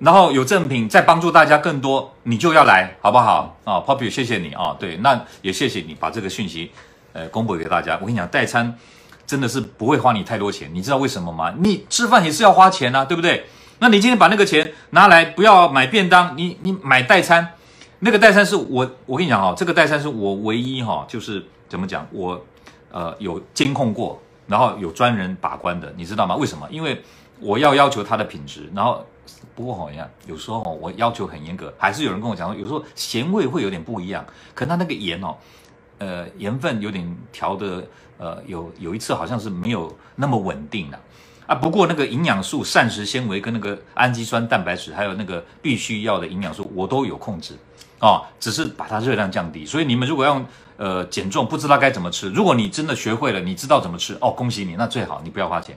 [0.00, 3.56] 然后有赠品，再帮助大家更多，你就要来，好不好？
[3.64, 4.76] 啊、，Poppy，谢谢你啊、哦。
[4.78, 6.70] 对，那也谢谢你把这个讯息，
[7.12, 7.98] 呃，公布给大家。
[8.00, 8.78] 我跟你讲，代餐
[9.26, 11.52] 真的是不会花你太多钱，你知道为什么吗？
[11.58, 13.46] 你吃饭也是要花钱啊，对不对？
[13.80, 17.54] 那你今天把那个钱拿来，不要买便当，你你买代餐，
[17.98, 22.40] 那个代餐是我，我跟你讲哈，这个代餐是我唯一哈，就是怎么讲，我
[22.92, 26.36] 呃有监控过，然后有专人把关的，你知道吗？
[26.36, 26.68] 为什么？
[26.70, 27.02] 因为
[27.40, 29.04] 我要要求它的品质，然后。
[29.54, 34.24] 不过好像有时候我要求很严格，还是有人跟我讲说，有时候咸味会有点不一样。
[34.54, 35.36] 可它那个盐哦，
[35.98, 37.84] 呃，盐分有点调的，
[38.18, 41.00] 呃，有有一次好像是没有那么稳定了
[41.46, 41.54] 啊。
[41.54, 47.54] 不过那个营养素、膳食纤维跟那个氨基酸、蛋白质，还有那个必须要的营养素，我都有控制
[48.00, 49.66] 哦，只是把它热量降低。
[49.66, 50.40] 所以你们如果要
[50.76, 55.76] 呃减重，不知道该怎么吃，如果你真的学会了，你知道怎么吃哦，恭喜你，那最好你不要花钱。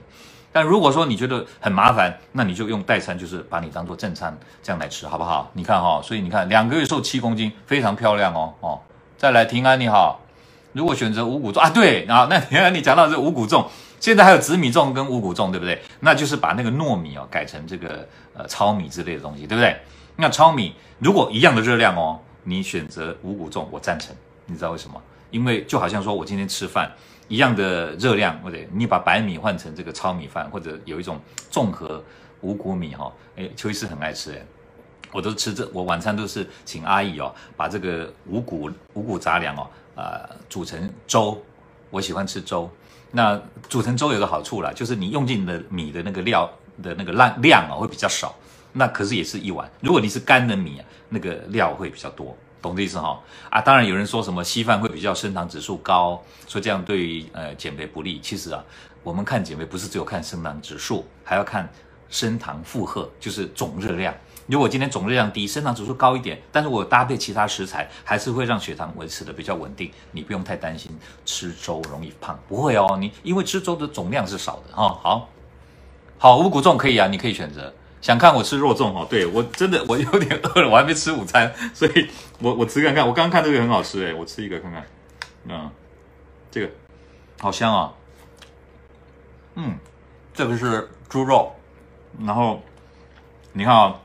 [0.52, 5.50] 但如果说你觉得很麻烦，那你就用代餐，就是把你当做正餐这样来吃，好不好？
[5.54, 8.80] 你看哈、哦，所以你看两个月瘦七公斤，非常漂亮哦哦。
[9.16, 10.20] 再来，平安你好，
[10.72, 13.66] 如果选择五谷粽啊，对啊，那平安你讲到这五谷粽，
[13.98, 15.80] 现在还有紫米粽跟五谷粽，对不对？
[16.00, 19.76] 那就是把那个糯米哦改成这个呃糙米之类的东西，对不对？
[20.16, 24.14] 那糙米如果一样的热量哦，你选择五谷粽，我赞成。
[24.44, 25.00] 你知道为什么？
[25.30, 26.92] 因为就好像说我今天吃饭。
[27.28, 31.18] 一样的热量，或者你把白米换成这个糙米饭，或者有一种
[31.50, 32.02] 综合
[32.40, 34.46] 五谷米哈，哎，邱医师很爱吃哎，
[35.12, 41.40] 我都吃这，我晚餐都是请阿姨哦，把这个五谷五谷杂粮哦，呃，煮成粥，
[41.90, 42.70] 我喜欢吃粥。
[43.10, 46.50] 那煮成粥有个好处啦，就是你用进的米的那个料
[46.82, 48.34] 的那个量量啊会比较少，
[48.72, 49.70] 那可是也是一碗。
[49.80, 52.36] 如果你是干的米啊，那个料会比较多。
[52.62, 53.20] 懂这意思哈
[53.50, 53.60] 啊！
[53.60, 58.20] 当然有人说什么稀饭会比较升糖指数高，说这样对于呃减肥不利。
[58.20, 58.64] 其实啊，
[59.02, 61.68] 我们看减肥不是只有看升糖指数，还要看
[62.08, 64.14] 升糖负荷，就是总热量。
[64.46, 69.90] 如果今天总热量低，升糖指数高一点，但是我搭配其他食材，还是会让血糖维持的比较稳定。
[70.10, 70.90] 你不用太担心
[71.24, 72.96] 吃粥容易胖，不会哦。
[73.00, 74.98] 你因为吃粥的总量是少的哈、哦。
[75.02, 75.28] 好，
[76.18, 77.72] 好五谷粽可以啊，你可以选择。
[78.02, 79.06] 想看我吃肉粽哦？
[79.08, 82.10] 对，我真的我有点饿了，我还没吃午餐， 所以
[82.40, 83.06] 我我吃看看。
[83.06, 84.84] 我刚刚看这个很好吃诶，我吃一个看看。
[85.48, 85.70] 嗯，
[86.50, 86.70] 这个
[87.40, 87.94] 好香啊。
[89.54, 89.78] 嗯，
[90.34, 91.50] 这个是猪肉，
[92.20, 92.62] 然后
[93.54, 93.98] 你看啊。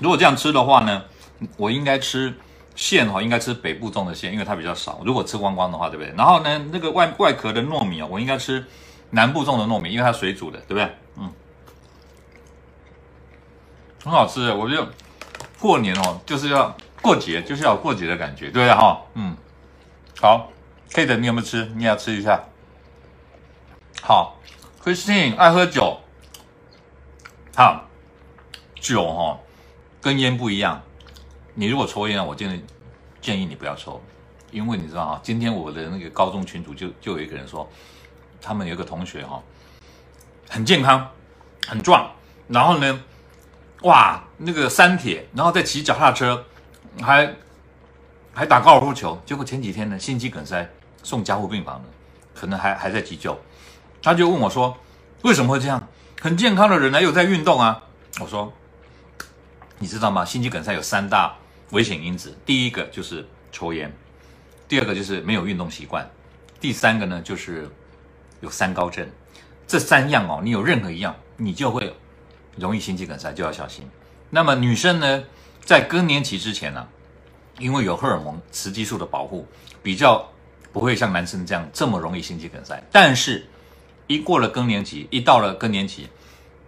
[0.00, 1.04] 如果这样吃的话呢，
[1.56, 2.34] 我应该吃
[2.74, 5.00] 馅哈，应该吃北部种的馅，因为它比较少。
[5.04, 6.12] 如果吃光光的话，对不对？
[6.16, 8.66] 然后呢，那个外外壳的糯米啊，我应该吃
[9.10, 10.90] 南部种的糯米，因为它水煮的，对不对？
[11.16, 11.32] 嗯，
[14.04, 14.54] 很好吃的。
[14.54, 14.86] 我觉得
[15.58, 19.00] 过年哦，就是要过节，就是要过节的感觉，对不对哈？
[19.14, 19.36] 嗯，
[20.20, 20.52] 好
[20.92, 21.64] ，Kate，你有没有吃？
[21.74, 22.44] 你也要吃一下。
[24.02, 24.38] 好
[24.84, 25.98] ，Christine 爱喝酒，
[27.56, 27.88] 好，
[28.74, 29.40] 酒哈。
[30.02, 30.82] 跟烟不一样，
[31.54, 32.62] 你如果抽烟，我建议
[33.22, 33.98] 建议你不要抽，
[34.50, 37.66] 因为你知道啊，今天我的那个高中群主就就有一个人说，
[38.38, 39.42] 他们有一个同学哈，
[40.50, 41.08] 很健康，
[41.66, 42.10] 很壮，
[42.48, 43.02] 然后呢，
[43.84, 46.44] 哇，那个三铁，然后再骑脚踏车，
[47.00, 47.34] 还
[48.34, 50.68] 还打高尔夫球，结果前几天呢，心肌梗塞
[51.02, 51.84] 送加护病房了，
[52.34, 53.38] 可能还还在急救，
[54.02, 54.76] 他就问我说，
[55.22, 55.88] 为什么会这样？
[56.20, 57.82] 很健康的人呢，又在运动啊，
[58.20, 58.52] 我说。
[59.80, 60.24] 你知道吗？
[60.24, 61.36] 心肌梗塞有三大
[61.70, 63.92] 危险因子，第一个就是抽烟，
[64.68, 66.08] 第二个就是没有运动习惯，
[66.60, 67.68] 第三个呢就是
[68.40, 69.06] 有三高症。
[69.66, 71.94] 这三样哦，你有任何一样，你就会
[72.56, 73.88] 容易心肌梗塞，就要小心。
[74.30, 75.24] 那么女生呢，
[75.64, 76.86] 在更年期之前呢、
[77.58, 79.46] 因为有荷尔蒙雌激素的保护，
[79.82, 80.28] 比较
[80.72, 82.82] 不会像男生这样这么容易心肌梗塞。
[82.90, 83.46] 但是，
[84.06, 86.08] 一过了更年期，一到了更年期。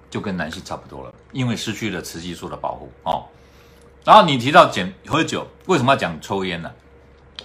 [0.08, 3.26] 就跟男性差不多了，因为失去了雌激素的保护哦。
[4.04, 6.70] 然后你提到减喝酒，为什么要讲抽烟呢？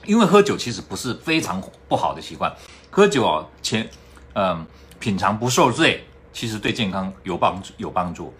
[0.05, 2.55] 因为喝酒其实不是非常不好的习惯，
[2.91, 3.89] 喝酒啊，前
[4.35, 4.65] 嗯
[4.99, 8.33] 品尝不受罪，其实对健康有帮助有帮助。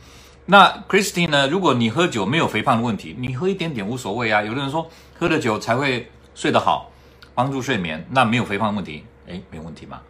[0.46, 1.48] 那 Christine 呢？
[1.48, 4.42] 如果你喝酒没有肥胖的问题，你喝一点点无所谓啊。
[4.42, 6.92] 有的人说喝了酒才会睡得好，
[7.36, 10.02] 帮助睡眠，那没有肥胖问题，诶，没问题吗？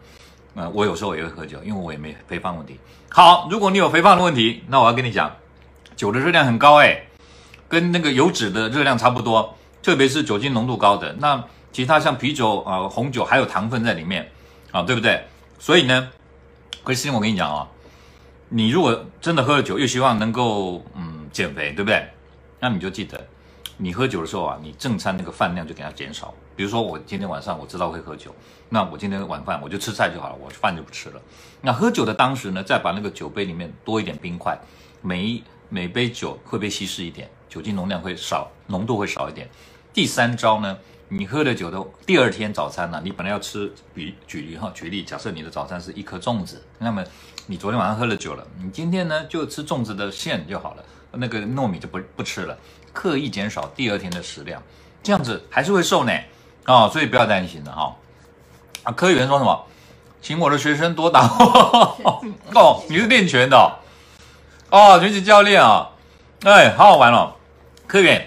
[0.54, 2.78] 呃，我有时候也会喝酒，因为我也没肥胖问题。
[3.08, 5.30] 好，如果你有肥胖的问题，那我要跟你讲，
[5.96, 7.06] 酒的热量很高诶，
[7.68, 11.14] 跟那个油脂的热量差不多，特别是酒精浓度高的。
[11.20, 11.42] 那
[11.72, 14.30] 其他像啤酒啊、红酒还有糖分在里面
[14.72, 15.24] 啊，对不对？
[15.58, 16.08] 所以呢，
[16.82, 17.68] 可是我跟你讲啊，
[18.54, 22.06] 你如果真的喝了酒，又希望能够嗯减肥，对不对？
[22.60, 23.18] 那你就记得。
[23.78, 26.34] 你喝酒的时候啊，你正餐那个饭量就给它减少。
[26.54, 28.32] 比如说我今天晚上我知道会喝酒，
[28.68, 31.20] 那我今天晚饭我就吃菜就好了，我饭就不吃了。
[31.62, 34.56] 那喝酒的当时呢，再把那个酒杯里面多一点冰块，
[35.00, 39.48] 每一每杯酒会被稀释一点，酒精浓量会少，浓度会少一点。
[39.94, 40.76] 第三招呢，
[41.14, 47.04] 你喝了酒的第二天早餐呢，你本来要吃，比举例哈，举例，假设你的早餐是一颗粽子，那么
[47.46, 52.56] 你昨天晚上喝了酒了，你今天呢就吃粽子的馅就好了，那个糯米就不不吃了。
[52.94, 54.62] 刻意减少第二天的食量，
[55.02, 56.12] 这样子还是会瘦呢，
[56.64, 57.94] 啊、哦，所以不要担心了哈、
[58.84, 59.66] 啊，科员说什么？
[60.22, 61.26] 请我的学生多打
[62.54, 63.56] 哦，你是练拳的
[64.70, 65.90] 哦，哦，拳击教练啊，
[66.44, 67.34] 哎，好好玩哦。
[67.86, 68.26] 科员，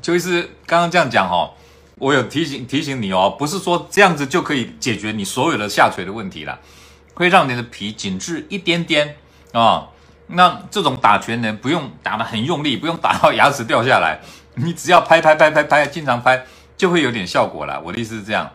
[0.00, 1.52] 邱医师刚刚这样讲、哦，
[2.00, 6.58] 我有提醒提醒你哦，不是说这样子就可以解决你所有的下垂的问题了，
[7.12, 9.16] 会让你的皮紧致一点点
[9.52, 9.86] 啊。
[10.26, 14.18] 那这种打拳呢，不用打得很用力，不用打到牙齿掉下来，
[14.54, 16.42] 你只要拍拍拍拍拍，经常拍，
[16.76, 17.78] 就会有点效果了。
[17.84, 18.50] 我的意思是这样。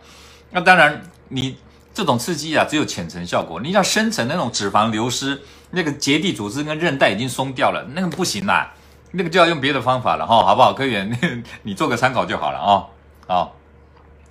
[0.49, 1.55] 那当然，你
[1.93, 3.61] 这种刺激啊，只有浅层效果。
[3.61, 8.73] 你要深层那种脂肪流失，那个结缔组织跟韧带已经松掉了，那个不行啦，
[9.11, 10.73] 那个就要用别的方法了哈，好不好？
[10.73, 11.15] 科员，
[11.61, 12.87] 你做个参考就好了啊。
[13.27, 13.55] 好，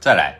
[0.00, 0.36] 再来。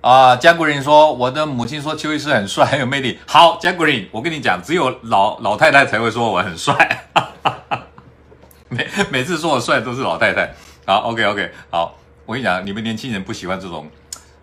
[0.00, 3.18] 啊，江古林说，我的母亲说邱医师很帅， 很有魅力。
[3.26, 7.04] 好，江古林，我跟你讲，只有老老太太才会说我很帅。
[8.68, 10.54] 每每次说我帅都是老太太。
[10.86, 13.90] 好，OK OK，好，我跟你讲，你们年轻人不喜欢这种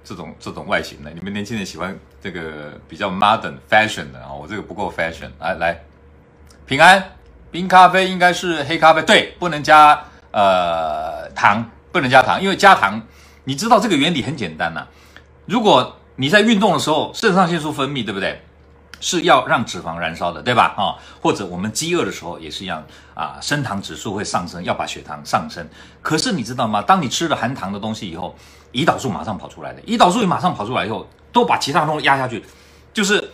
[0.03, 4.33] 这种这种外形的，你们年轻人喜欢这个比较 modern fashion 的啊。
[4.33, 5.29] 我这个不够 fashion。
[5.39, 5.79] 来来，
[6.65, 7.11] 平安，
[7.49, 13.01] 冰咖啡应该是黑咖啡，对，不能加呃糖，不能加糖，因为加糖，
[13.45, 14.85] 你知道这个原理很简单呐、
[15.45, 18.41] 如果你在运动的时候，肾上腺素分泌，对不对？
[18.99, 20.73] 是要让脂肪燃烧的，对吧？
[20.75, 25.65] 啊、或者我们饥饿的时候也是一样啊，升糖指数会上升，要把血糖上升。
[26.01, 26.81] 可是你知道吗？
[26.81, 28.35] 当你吃了含糖的东西以后，
[28.73, 32.43] 胰岛素马上跑出来的，胰岛素马上跑出来以后，都把其他东西压下去，
[32.93, 33.31] 就是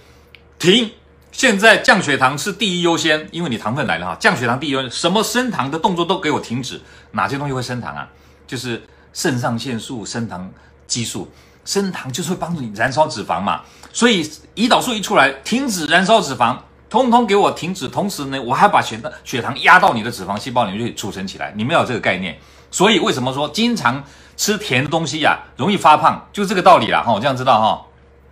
[0.59, 0.91] 停，
[1.31, 6.79] 现在降血糖是第一优先，因为你糖分来了哈，降血糖第一优先，什么升糖的动作都给我停止。
[7.13, 8.07] 哪些东西会升糖啊？
[8.51, 8.83] 就是
[9.13, 10.51] 肾上腺素、升糖
[10.85, 11.31] 激素，
[11.63, 13.61] 升糖就是会帮助你燃烧脂肪嘛。
[13.93, 16.57] 所以胰岛素一出来，停止燃烧脂肪，
[16.89, 17.87] 通通给我停止。
[17.87, 21.53] 同时呢，我还把血糖血糖压到你的脂肪细胞里面去储存起来。
[21.55, 22.37] 你们要有这个概念。
[22.69, 24.03] 所以为什么说经常
[24.35, 27.01] 吃甜的东西呀、啊，容易发胖，就这个道理啦。
[27.03, 27.85] 哈，我这样知道哈。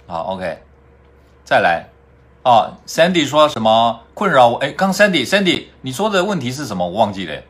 [0.05, 0.59] 好，OK，
[1.45, 1.87] 再来。
[2.43, 4.57] 哦，Sandy 说什么困扰我？
[4.57, 6.85] 哎，刚 Sandy Sandy 你说的问题是什么？
[6.85, 7.41] 我忘记了。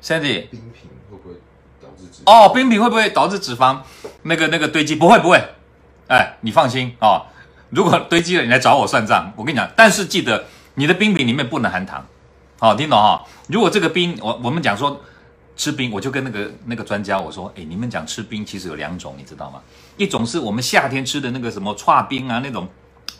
[0.00, 0.91] Sandy，冰品？
[2.24, 3.78] 哦，冰品会不会导致脂肪
[4.22, 4.94] 那个那个堆积？
[4.94, 5.42] 不会不会，
[6.08, 7.26] 哎，你放心啊、哦。
[7.70, 9.32] 如果堆积了，你来找我算账。
[9.36, 12.06] 我跟你讲，但是记得你的冰品里面不能含糖。
[12.58, 13.24] 好、哦，听懂哈？
[13.48, 15.00] 如果这个冰，我我们讲说
[15.56, 19.60] 吃冰，我就跟那个那个专家我说，哎，你们讲吃冰其实有两种，你知道吗？
[19.96, 22.68] 一种是我们夏天吃的那个什么串冰啊那种。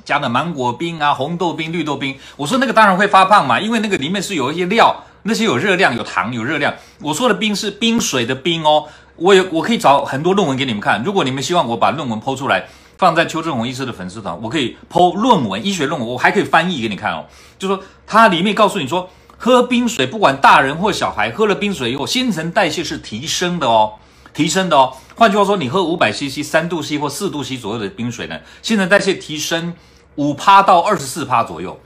[0.04, 6.74] 加的芒果冰啊、红豆冰、绿豆冰，我说那个当然会发胖嘛，因为那个里面是有一些料，那些有热量、有糖、有热量。
[7.00, 11.02] 我说的冰是冰水的冰哦，我有我可以找很多论文给你们看。
[11.04, 12.66] 如果你们希望我把论文剖出来，
[12.98, 17.26] 放在邱正红医师的粉丝团，我可以剖论文、医学论文，我还可以翻译给你看哦。
[17.58, 23.94] 就说它里面告诉你说，喝冰水，不管大人或小孩，喝了冰水以后，新陈代谢是提升的哦，
[24.32, 24.92] 提升的哦。
[25.14, 29.74] 换句话说，你喝五百 CC、三度 C 或四度 C 左右的冰水呢，新陈代谢提升。
[30.16, 31.80] 五趴到二十四趴左右，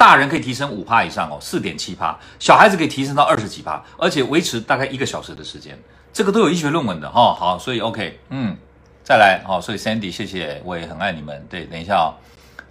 [0.00, 5.78] 大人可以提升五趴以上哦，四点七趴，小孩子可以提升到二十几趴，而且维持大概一个小时的时间，
[6.10, 7.36] 这个都有医学论文的哈、哦。
[7.38, 8.56] 好，所以 OK，嗯，
[9.04, 11.46] 再来，哦，所以 Sandy，谢谢，我也很爱你们。
[11.50, 12.16] 对，等一下哦，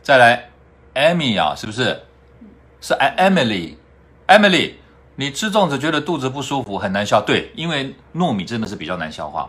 [0.02, 0.50] 再来
[0.96, 2.02] ，Amy 啊，是不是？
[2.82, 4.72] 是 Emily，Emily，
[5.16, 9.48] 你吃粽子觉得肚子不舒服，很难消，对，因为糯米真的是比较难消化，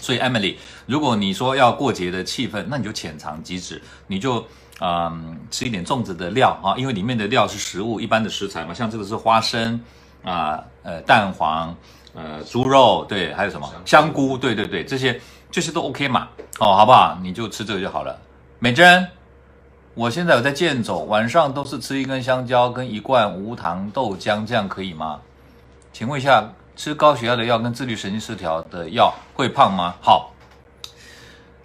[0.00, 4.46] 所以 Emily，如果你说要过节的气氛，那你就浅尝即止，你就。
[4.80, 9.80] 嗯，吃一点粽子的料啊，因为里面的料是食物一般的食材嘛，像这个是花生
[10.22, 11.74] 啊，呃，蛋黄，
[12.14, 16.28] 呃，猪肉，对，还有什么香菇，对对对，这些这些都 OK 嘛，
[16.60, 17.18] 哦，好不好？
[17.20, 18.16] 你就吃这个就好了。
[18.60, 19.04] 美珍，
[19.94, 25.18] 我现在有在健走，晚上都是吃一根香蕉跟一罐无糖豆浆，这样可以吗？
[25.92, 26.44] 请问一下，
[26.76, 29.96] 吃高血压的药跟自律神经失调的药会胖吗？
[30.00, 30.32] 好。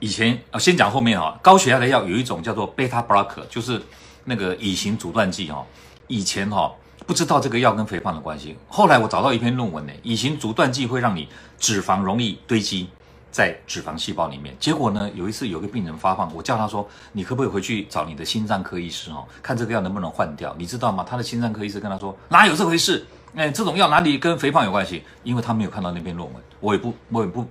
[0.03, 1.39] 以前啊，先讲后面啊。
[1.41, 3.81] 高血压的药有一种叫做贝塔 blocker，就是
[4.25, 5.65] 那个乙型阻断剂哈。
[6.07, 6.69] 以前哈
[7.07, 12.89] 不知道这个药跟肥胖的关系，后来我找到一篇论文呢，乙型阻断剂会让你脂肪容易堆积
[13.31, 14.53] 在脂肪细胞里面。
[14.59, 20.53] 结果呢，有一次有个病人发胖，我叫他说，你可不可以回去找你的心脏科医师哈，看这个药能不能换掉？
[20.57, 21.05] 你知道吗？
[21.09, 23.05] 他的心脏科医师跟他说，哪有这回事？
[23.35, 25.01] 哎，这种药哪里跟肥胖有关系？
[25.23, 27.47] 因为他没有看到那篇论文，我也不，我也不，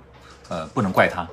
[0.50, 1.26] 呃，不能怪他。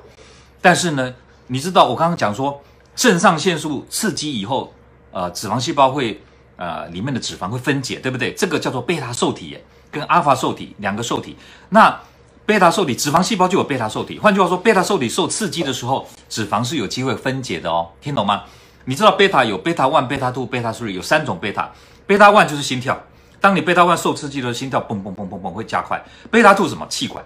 [0.60, 1.14] 但是呢，
[1.46, 2.62] 你知道我刚刚讲说，
[2.96, 4.72] 肾上腺素刺激以后，
[5.10, 6.20] 呃，脂肪细胞会，
[6.56, 8.32] 呃，里面的脂肪会分解，对不对？
[8.34, 9.56] 这个叫做贝塔受体，
[9.90, 11.36] 跟阿尔法受体两个受体。
[11.70, 11.98] 那
[12.44, 14.18] 贝塔受体，脂肪细胞就有贝塔受体。
[14.18, 17.88] 换句话说，贝塔受体受刺激的时候，脂肪是有机会分解的哦。
[18.00, 18.42] 听懂吗？
[18.84, 21.70] 你知道贝塔有贝塔 one、贝塔 two、贝塔 three 有三种贝塔。
[22.06, 23.00] 贝塔 one 就是心跳，
[23.40, 26.02] 当你贝塔 one 受刺激的时候，心跳蹦蹦蹦蹦蹦会加快。
[26.30, 26.86] 贝塔 two 什么？
[26.88, 27.24] 气管。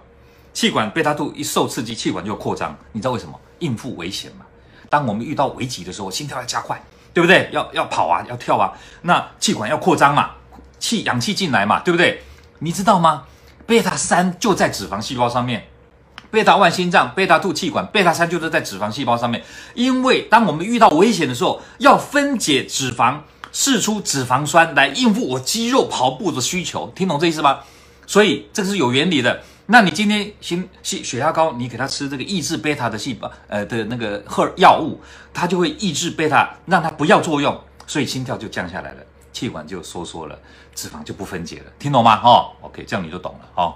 [0.54, 2.74] 气管贝塔兔一受刺激，气管就扩张。
[2.92, 3.38] 你知道为什么？
[3.58, 4.46] 应付危险嘛。
[4.88, 6.80] 当我们遇到危急的时候，心跳要加快，
[7.12, 7.50] 对不对？
[7.52, 8.72] 要要跑啊，要跳啊。
[9.02, 10.30] 那气管要扩张嘛，
[10.78, 12.22] 气氧气进来嘛，对不对？
[12.60, 13.24] 你知道吗？
[13.66, 15.66] 贝塔三就在脂肪细胞上面。
[16.30, 19.42] 贝塔万心脏，贝塔兔气管，贝塔三就是在脂肪细胞上面。
[19.74, 23.18] 因为当我们遇到危险的时候，要分解脂肪，
[23.50, 26.92] 释出脂肪酸来应付我肌肉跑步的需求。
[26.94, 27.60] 听懂这意思吗？
[28.06, 29.42] 所以这个是有原理的。
[29.66, 35.00] 那你今天心血血压高，你给他吃这个抑制贝塔的细胞，呃的那个荷药物，
[35.32, 39.00] 它就会抑制贝塔，让它不要作用，所以心跳就降下来了，
[39.32, 40.38] 气管就收缩了，
[40.74, 42.20] 脂肪就不分解了，听懂吗？
[42.22, 43.74] 哦，OK，这样你就懂了，哦，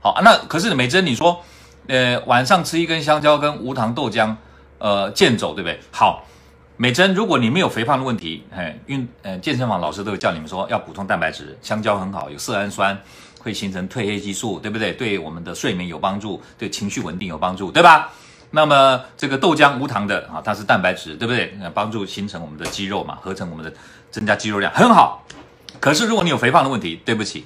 [0.00, 1.42] 好，那可是美珍你说，
[1.88, 4.36] 呃，晚上吃一根香蕉跟无糖豆浆，
[4.78, 5.80] 呃，健走对不对？
[5.90, 6.24] 好，
[6.76, 12.96] 美珍，如果你没有肥胖的问题，哎，运呃健身房老师都会叫你们说要补充蛋白质，香蕉很好，有色氨酸。
[13.44, 14.92] 会形成褪黑激素，对不对？
[14.92, 18.10] 对我们的睡眠有帮助，对情绪稳定有帮助，对吧？
[18.50, 21.52] 那么这个豆浆无糖的啊，它是蛋白质，对不对？
[21.74, 23.70] 帮助形成我们的肌肉嘛，合成我们的
[24.10, 25.26] 增加肌肉量很好。
[25.78, 27.44] 可是如果你有肥胖的问题，对不起，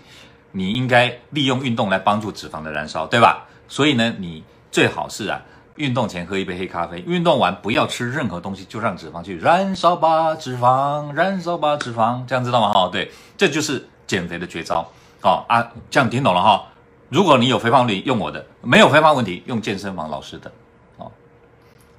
[0.53, 3.49] 你应该利用运动来帮助脂肪的燃烧，对吧？
[3.67, 5.43] 所以呢，你最好是啊，
[5.77, 12.73] 运动前喝一杯黑咖啡，运动完不要吃任何东西，就让脂肪去燃烧吧，脂肪燃烧吧，脂肪，这样知道吗？
[12.73, 14.87] 哈，对，这就是减肥的绝招。
[15.21, 16.69] 好啊，这样听懂了哈。
[17.09, 20.53] 如果你有肥胖问题，用我的；没有肥胖问题，用健身房老师的。
[20.97, 21.13] 好，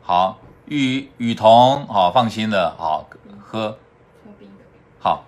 [0.01, 3.09] 好，雨雨桐，好，放心的，好
[3.41, 3.77] 喝
[4.99, 5.23] 好，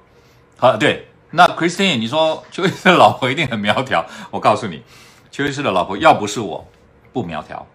[0.57, 4.83] 好，对，那 Christine，你说邱医师的老婆一定很苗条，我告诉你，
[5.31, 6.65] 邱医师的老婆要不是我
[7.11, 7.65] 不苗条，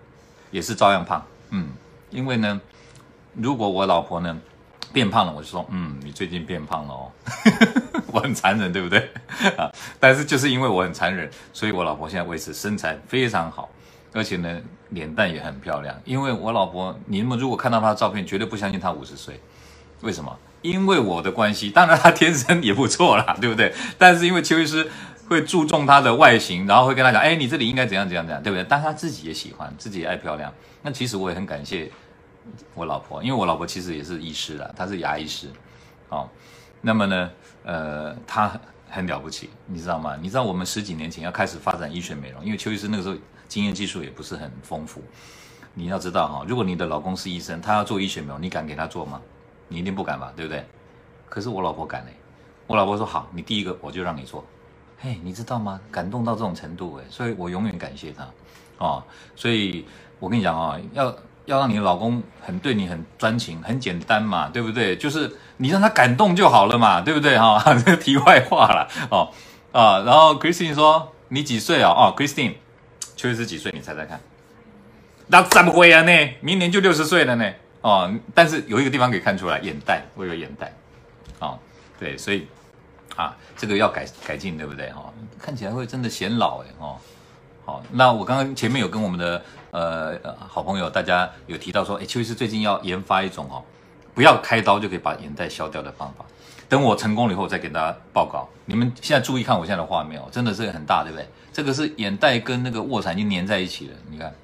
[0.51, 1.71] 也是照样胖，嗯，
[2.11, 2.61] 因为呢，
[3.35, 4.39] 如果我老婆呢
[4.97, 7.13] 变胖了，我就说，嗯，你最近变胖了哦，
[8.11, 9.11] 我很残忍，对不对？
[9.59, 9.71] 啊，
[10.01, 13.69] 但是就是因为我很残忍，所以我老婆现在维持身材非常好。
[14.15, 15.95] 而且呢，脸蛋也很漂亮。
[16.07, 19.39] 因为我老婆，你们如果看到她的照片，绝对不相信她五十岁。
[20.01, 20.35] 为什么？
[20.63, 21.69] 因为我的关系。
[21.69, 23.75] 当然，她天生也不错啦， 对不对？
[23.99, 24.91] 但是因为邱医师
[25.29, 30.51] 会注重她的外形，然后会跟她讲：“哎，你这里应该怎样怎样怎样，对不对？”但她自己也喜欢，自己也爱漂亮。
[30.81, 31.91] 那其实我也很感谢
[32.75, 35.49] 我老婆，因为我老婆其实也是医师啦，她是牙医师。
[36.09, 36.29] 哦，
[36.81, 37.31] 那么呢，
[37.65, 40.17] 呃，她很了不起，你知道吗？
[40.21, 43.17] 你知道我们十几年前要开始发展医学美容，因为邱医师那个时候。
[43.49, 45.01] 经验技术也不是很丰富，
[45.73, 49.23] 你要知道哈，如果你的老公是医生，他要做医学美容，你敢给他做吗？
[49.69, 50.65] 你一定不敢吧，对不对？
[51.29, 52.13] 可是我老婆敢嘞，
[52.67, 54.45] 我老婆说好，你第一个我就让你做，
[54.99, 55.81] 嘿，你知道吗？
[55.93, 58.29] 感动到这种程度诶，所以我永远感谢他，
[58.79, 59.05] 哦，
[59.37, 59.87] 所以
[60.19, 61.17] 我跟你讲啊，要
[61.47, 64.95] 要让你老公很对你很专情，很简单嘛，对不对？
[64.97, 67.63] 就是你让他感动就好了嘛，对不对哈？
[67.85, 69.33] 这个题外话了哦
[69.73, 71.91] 啊，然后 Christine 说你几岁啊？
[71.91, 72.55] 哦，Christine。
[73.17, 73.73] 邱医师几岁？
[73.75, 74.21] 你猜猜看？
[75.29, 76.03] 那怎么会啊？
[76.03, 77.51] 呢，明年就六十岁了呢。
[77.81, 80.73] 哦，但是有一个地方可以看出来，眼袋，我有眼袋。
[81.39, 81.59] 哦，
[81.99, 82.47] 对，所以
[83.17, 84.91] 啊，这个要改改进，对不对？
[84.91, 86.67] 哈、哦，看起来会真的显老哎。
[86.79, 86.97] 哦，
[87.65, 89.43] 好，那我刚刚前面有跟我们的
[89.77, 90.18] 呃
[90.49, 93.62] 好朋友大家有提到说，哎，邱医师最近要研发一种哦，
[94.14, 96.24] 不要开刀就可以把眼袋消掉的方法。
[96.66, 98.49] 等我成功了以后，再给大家报告。
[98.64, 101.29] 你们现在注意看我现在的画面哦，真的是很大，对不对？
[101.53, 103.95] 这个是眼袋跟那个卧蚕已经粘在一起了。
[104.11, 104.35] 你看，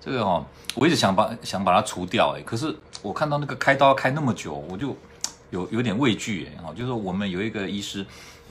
[0.00, 4.94] 这个哦，我一直想把想把它除掉，哎，可是我看到那个开刀开那么久，我就
[5.48, 8.04] 有有点畏惧，哎，哦，就是我们有一个医师，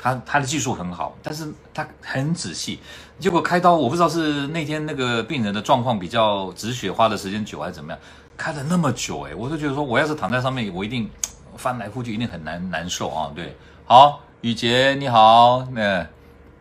[0.03, 2.81] 他他的技术很好，但是他很仔细，
[3.19, 7.99] 结果开刀我不知道是那天那个病人的状况比较止血花的时间久还是怎么样，
[8.35, 11.09] 开了那么久，哎，我就觉得说我要是躺在上面，我一定
[11.55, 13.31] 翻来覆去一定很难难受啊。
[13.33, 16.05] 对，好，雨杰你好，那。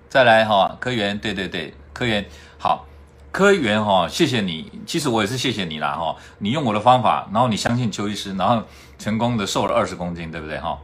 [0.08, 2.22] 再来哈，科员，对对对，科员
[2.58, 2.84] 好，
[3.30, 4.70] 科员哈，谢谢你。
[4.86, 8.62] 其实我也是谢谢你啦哈，你用我的方法，然后你相信邱医师，然后
[8.98, 10.78] 成功的瘦了二十公斤，对不对哈？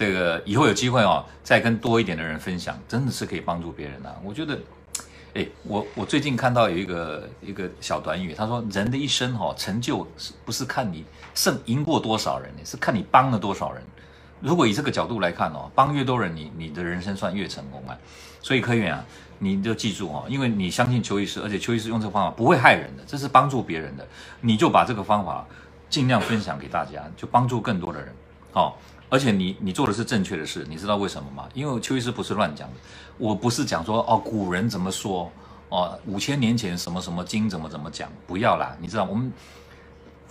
[0.00, 4.16] 这个以后有机会哦，再跟多一点的人分享，真的是可以帮助别人啊。
[4.24, 4.58] 我觉得，
[5.34, 13.82] 哎，我我最近看到有一个一个小短语，他说人的一生哈，成就是不是看你胜赢过多少人，是看你帮了多少人。
[14.40, 17.94] 如果以这个角度来看哦，帮越多人，你你的人生算越成功啊。
[18.40, 19.04] 所以科员啊，
[19.38, 24.08] 你就记住哦，因为你相信邱医师，而且邱医师用这个方法不会害人的，这是帮助别人的，
[24.40, 25.46] 你就把这个方法
[25.90, 28.14] 尽量分享给大家，就帮助更多的人。
[28.52, 28.74] 哦，
[29.10, 31.46] 而且你你做的是正确的事，你知道为什么吗？
[31.52, 32.74] 因为邱医师不是乱讲的，
[33.18, 35.30] 我不是讲说哦，古人怎么说
[35.68, 39.30] 哦，五千年前什么什么经怎么怎么讲，不要啦，你知道我们。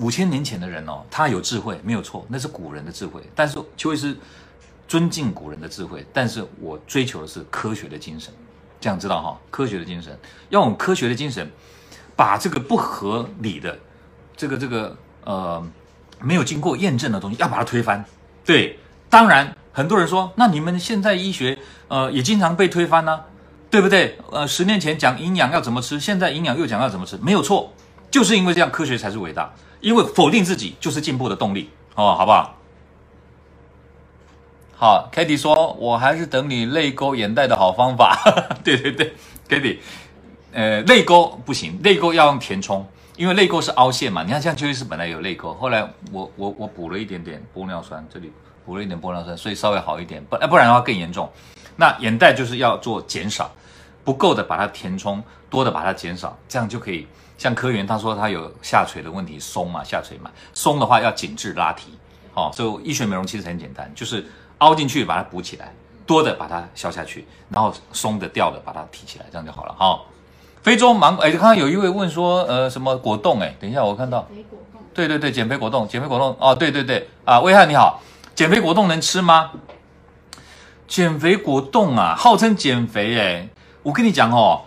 [0.02, 3.22] 五千年前的人哦，他有智慧没有错，那是古人的智慧。
[3.36, 4.16] 但是邱医师
[4.88, 8.34] 尊敬古人的智慧，但是我追求的是科学的精神，
[8.80, 9.38] 这样知道哈？
[9.52, 10.18] 科学的精神，
[10.48, 11.52] 要用科学的精神，
[12.16, 13.78] 把这个不合理的、
[14.38, 15.62] 这个这个呃
[16.22, 18.06] 没有经过验证的东西，要把它推翻。
[18.50, 18.80] 对，
[19.12, 21.56] 当然很多人说，那你们现在医学
[21.88, 23.26] 呃也经常被推翻呢、啊，
[23.70, 24.18] 对不对？
[24.32, 27.72] 呃，十年前讲营养要怎么吃，现在营养又讲要怎么吃，没有错，
[28.10, 29.54] 就是因为这样，科学才是伟大。
[29.82, 32.56] 因为否定自己就是进步的动力哦，好不好？
[34.76, 38.18] 好，Katie 说，我还是等你泪沟眼袋的好方法。
[38.66, 39.14] 对对对
[39.48, 39.78] ，Katie，
[40.54, 42.84] 呃，泪沟不行，泪沟要用填充，
[43.20, 44.24] 因为泪沟是凹陷嘛。
[44.24, 48.32] 你看，像邱医师本来有泪沟，后来我我我补了一点点玻尿酸，这里
[48.66, 50.24] 补了一点玻尿酸，所以稍微好一点。
[50.24, 51.30] 不，不然的话更严重。
[51.76, 53.52] 那眼袋就是要做减少，
[54.06, 57.06] 不够的把它填充，多的把它减少，这样就可以。
[57.38, 61.92] 像科员他说他有下垂的问题，松嘛，下垂嘛，松的话要紧致拉提，
[62.36, 64.26] 哦，所以医学美容其实很简单，就是
[64.60, 65.74] 凹进去把它补起来，
[66.06, 70.00] 多的把它消下去，然后松的掉的把它提起来，这样就好了哈、哦。
[70.62, 73.40] 非洲芒果，哎，刚刚有一位问说，呃，什么果冻？
[73.40, 74.28] 哎，等一下我看到，
[74.94, 78.02] 对对对，减肥果冻，减肥果冻，哦，对对对，啊，威汉你好，
[78.36, 79.52] 减肥果冻能吃吗？
[80.88, 83.50] 减肥果冻啊，号称减肥，哎，
[83.84, 84.62] 我跟你讲哦。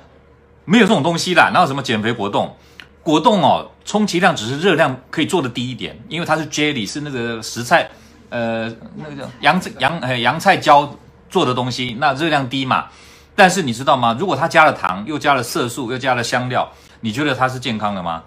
[0.65, 2.57] 没有这种东西啦，哪有什么减肥果冻？
[3.03, 7.91] 果冻哦，充其量只是热量可以做的低一点，因为它是 jelly，是那个食菜，
[8.31, 10.89] 呃，那个叫洋洋呃洋菜胶
[11.29, 12.87] 做的东西，那热量低嘛。
[13.35, 14.17] 但是你知道吗？
[14.19, 16.71] 如果它加了糖，又加了色素，又加了香料，
[17.01, 18.23] 你觉得它是健康的吗？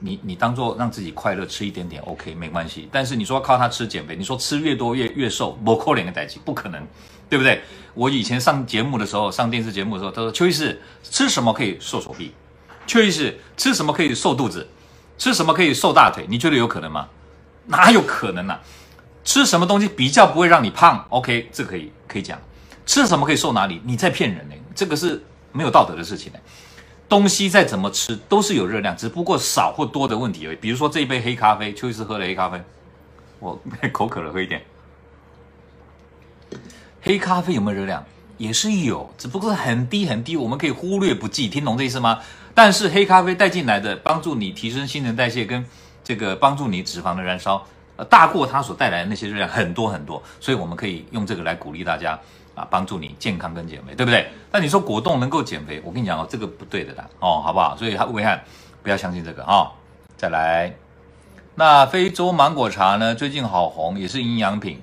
[0.00, 2.88] 你你当做让自己快乐吃一点点，OK 没关系。
[2.90, 6.86] 但是你说靠它吃减肥，你说吃越多越越瘦，不可能的代志，不可能，
[7.30, 7.62] 对不对？
[7.94, 12.34] 我以前上节目的时候，上电视节目的时候，他说邱医师吃什么可以瘦手臂？
[12.86, 14.68] 邱医师吃什么可以瘦肚子？
[15.18, 16.26] 吃什么可以瘦大腿？
[16.28, 17.06] 你觉得有可能吗？
[17.66, 18.60] 哪有可能呢、啊？
[19.22, 22.36] 吃什么东西比较不会让你胖？OK，这可以可以讲。
[22.86, 23.80] 吃什么可以瘦哪里？
[23.84, 24.54] 你在骗人呢？
[24.74, 25.22] 这个是
[25.52, 26.38] 没有道德的事情呢。
[27.08, 30.56] 东西再怎么吃都是有热量，只不过少或多的问题而已。
[30.56, 32.62] 比如说这一杯黑咖啡，邱医师喝了黑咖啡，
[33.38, 33.60] 我
[33.92, 34.62] 口渴了，喝一点。
[37.02, 38.04] 黑咖啡有没有热量？
[38.38, 41.48] 也是有，只不过很低很低，我们可以忽略不计。
[41.48, 42.18] 听懂这意思吗？
[42.54, 45.64] 但是黑咖啡带进来的帮助你提升新陈代谢跟
[46.02, 47.66] 这个帮助你脂肪的燃烧，
[47.96, 52.18] 呃，大过它所带来的那些热量很多很多，所以我们可以用这个来鼓励大家。
[52.54, 54.28] 啊，帮助你健康跟减肥，对不对？
[54.50, 57.76] 那你说果冻能够减肥，我跟你讲哦，这个不对的啦，哦，好不好？
[57.76, 58.44] 所以它危害，
[58.82, 59.70] 不要相信这个啊、
[60.16, 60.74] 再来，
[61.54, 63.14] 那非洲芒果茶呢？
[63.14, 64.80] 最近好红，也是营养品。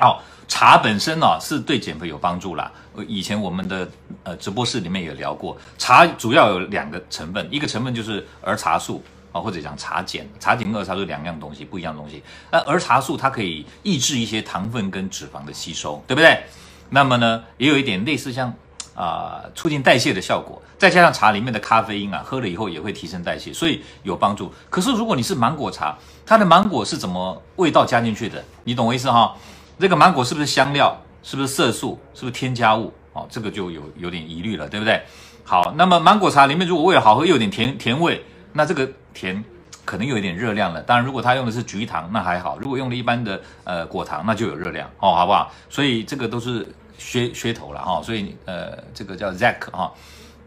[0.00, 2.70] 哦，茶本身呢、哦、是对减肥有帮助啦。
[3.06, 3.88] 以前我们的
[4.22, 9.02] 呃直播室里面有聊过，茶主要有两个成分，一个成分就是儿茶素
[9.32, 12.22] 啊、或者讲茶碱，茶碱跟儿茶素两样东西，不一样东西。
[12.50, 16.42] 那儿茶素它可以抑制一些糖分跟脂肪的吸收，对不对？
[16.90, 18.52] 那么呢，也有一点类似像
[18.94, 24.52] 啊、促进代谢的效果，再加上茶里面的咖啡因啊，喝了以后也会提升代谢，所以有帮助。
[24.68, 28.42] 可是如果你是芒果茶，它的芒果是怎么味道加进去的？
[28.64, 29.36] 你懂我意思哈？
[29.78, 31.00] 这个芒果是不是香料？
[31.22, 31.96] 是不是色素？
[32.12, 32.92] 是不是添加物？
[33.12, 35.00] 哦，这个就有有点疑虑了，对不对？
[35.44, 39.44] 好，那么芒果茶里面如果为了好喝又有点甜甜味，那这个甜
[39.84, 40.82] 可能有一点热量了。
[40.82, 45.52] 当然，如果它用的是橘糖，那还好；如果用的一般的呃果糖，那就有热量哦，好不好？
[45.70, 46.66] 所以这个都是。
[46.98, 49.92] 噱噱头了哈，所以呃，这个叫 Zack 哈，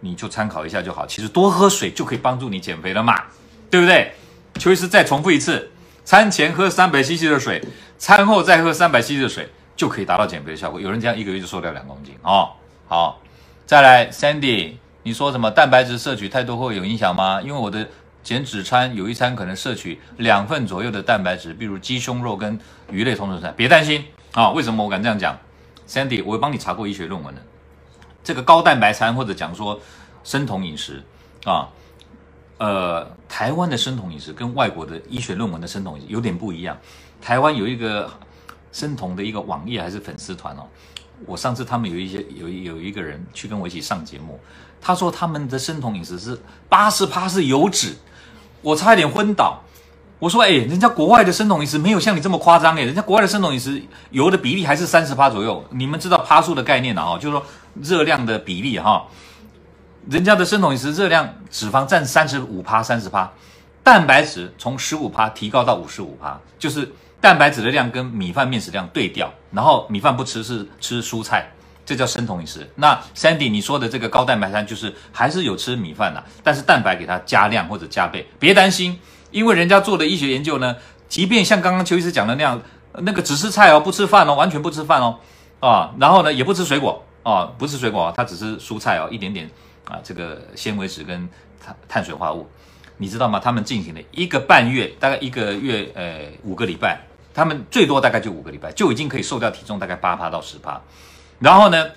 [0.02, 1.08] 你就参考一下就好。
[1.08, 3.24] 其实多喝水就可以帮助你减肥了嘛，
[3.70, 4.14] 对不对？
[4.60, 5.72] 邱医师再重复一次：
[6.04, 7.64] 餐前喝三百 CC 的水，
[7.98, 10.80] 餐后再喝三百 CC 的水，就可以达到减肥的效果。
[10.80, 12.50] 有人这样一个月就瘦掉两公斤哦。
[12.88, 13.22] 好，
[13.66, 14.74] 再来 Sandy，
[15.04, 17.42] 你说什么蛋白质摄取太多会有影响吗？
[17.42, 17.88] 因为我的
[18.22, 22.60] 减脂餐有一餐可能摄取两份左右的蛋白质，比如鸡胸肉跟
[22.92, 25.38] 鱼类同种菜，别担心啊、为什么我敢这样讲
[25.92, 27.42] ？Sandy，我帮你查过医学论文的，
[28.24, 29.78] 这个高蛋白餐或者讲说
[30.24, 31.04] 生酮饮食
[31.44, 31.68] 啊，
[32.60, 36.78] 呃，台湾的生酮饮食跟外国的医学论文的生酮饮食有点不一样。
[37.22, 38.10] 台湾有一个
[38.72, 40.64] 生酮的一个网页还是粉丝团哦，
[41.26, 44.40] 我上次他们有一些有有一个人去跟我一起上节目，
[44.80, 46.40] 他说他们的生酮饮食是
[46.70, 47.94] 八十趴是油脂，
[48.62, 49.62] 我差一点昏倒。
[50.22, 55.66] 我说，哎，人家国外的生酮饮食没有像你这么夸张，哎，人家国外的生酮饮食油的比例还是三十趴左右。
[55.72, 57.44] 你们知道趴数的概念了哈，就是说
[57.82, 59.04] 热量的比例哈，
[60.08, 63.32] 人家的生酮饮食热量脂肪占三十五趴、三十趴，
[63.84, 66.88] 蛋白质从十五趴提高到五十五趴，就是
[67.20, 71.52] 蛋白质的量跟米饭面食量对调，然后米饭不吃是吃蔬菜，
[71.84, 72.70] 这叫生酮饮食。
[72.76, 79.00] 那 Sandy 你说的这个高蛋白餐就是还是有吃米饭的，但是蛋白给它加量或者加倍，别担心。
[79.32, 80.76] 因为人家做的医学研究呢，
[81.10, 82.62] 即便像刚刚邱医师讲的那样，
[83.00, 85.18] 那个只吃菜哦，不吃饭哦，完全不吃饭哦，
[85.60, 89.50] 啊，然后呢也不吃水果啊，不吃水果，他只吃蔬菜哦，一点点
[89.86, 91.28] 啊，这个纤维质跟
[91.64, 92.50] 碳碳水化合物，
[92.98, 93.40] 你知道吗？
[93.40, 97.00] 他们进行了一个半月，大概一个月，呃，五个礼拜，
[97.34, 100.82] 他们最多大概就五个礼拜，就已经可以瘦掉体重大概八趴到十趴，
[101.40, 101.88] 然后呢，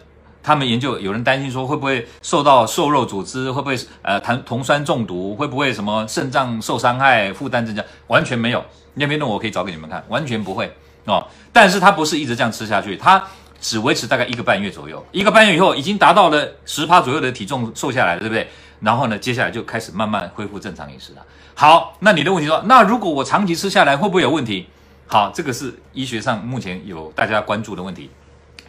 [0.45, 7.83] 他们研究，有人担心说会不会受到瘦肉组织，会不会呃酮酮酸中毒，会不会什么肾脏受伤害，负担增加？
[8.09, 10.71] 完全没有，那篇论文我可以找给你们看，完全不会
[11.07, 11.27] 哦。
[11.51, 13.25] 但是它不是一直这样吃下去，它
[13.59, 18.47] 只维持大概一个半月左右，一个半月以后已经达到了十趴左右的体重瘦下来了，对不对？
[18.81, 21.23] 然后呢，接下来就开始慢慢恢复正常饮食了。
[21.55, 24.69] 好，那你的问题说，那如果我长期吃下来会不会有问题？
[25.07, 28.11] 好，这个是医学上目前有大家关注的问题。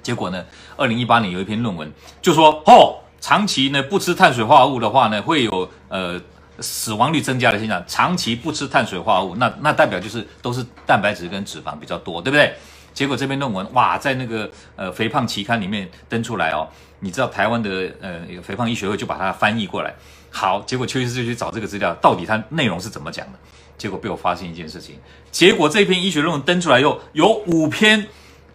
[0.06, 0.46] 结果呢？
[0.78, 1.92] 二零一八年有一篇论文
[2.22, 6.22] 就说，哦，长期呢不吃碳水化合物的话呢，会有呃
[6.60, 7.84] 死亡率增加的现象。
[7.88, 12.54] 长期不吃碳水化合物，那那代表就是都是蛋白质跟脂肪比较多，对不对？
[12.94, 16.70] 结果这篇论文哇，在那个呃肥胖期刊里面登出来哦。
[17.00, 19.92] 你知道台湾的呃肥胖医学会就把它翻译过来。
[20.30, 23.40] 好，结果邱医师就去找这个资料，到底它内容是怎么讲的？
[23.76, 24.98] 结果被我发现一件事情，
[25.32, 28.08] 结果这篇医学论文登出来又有五篇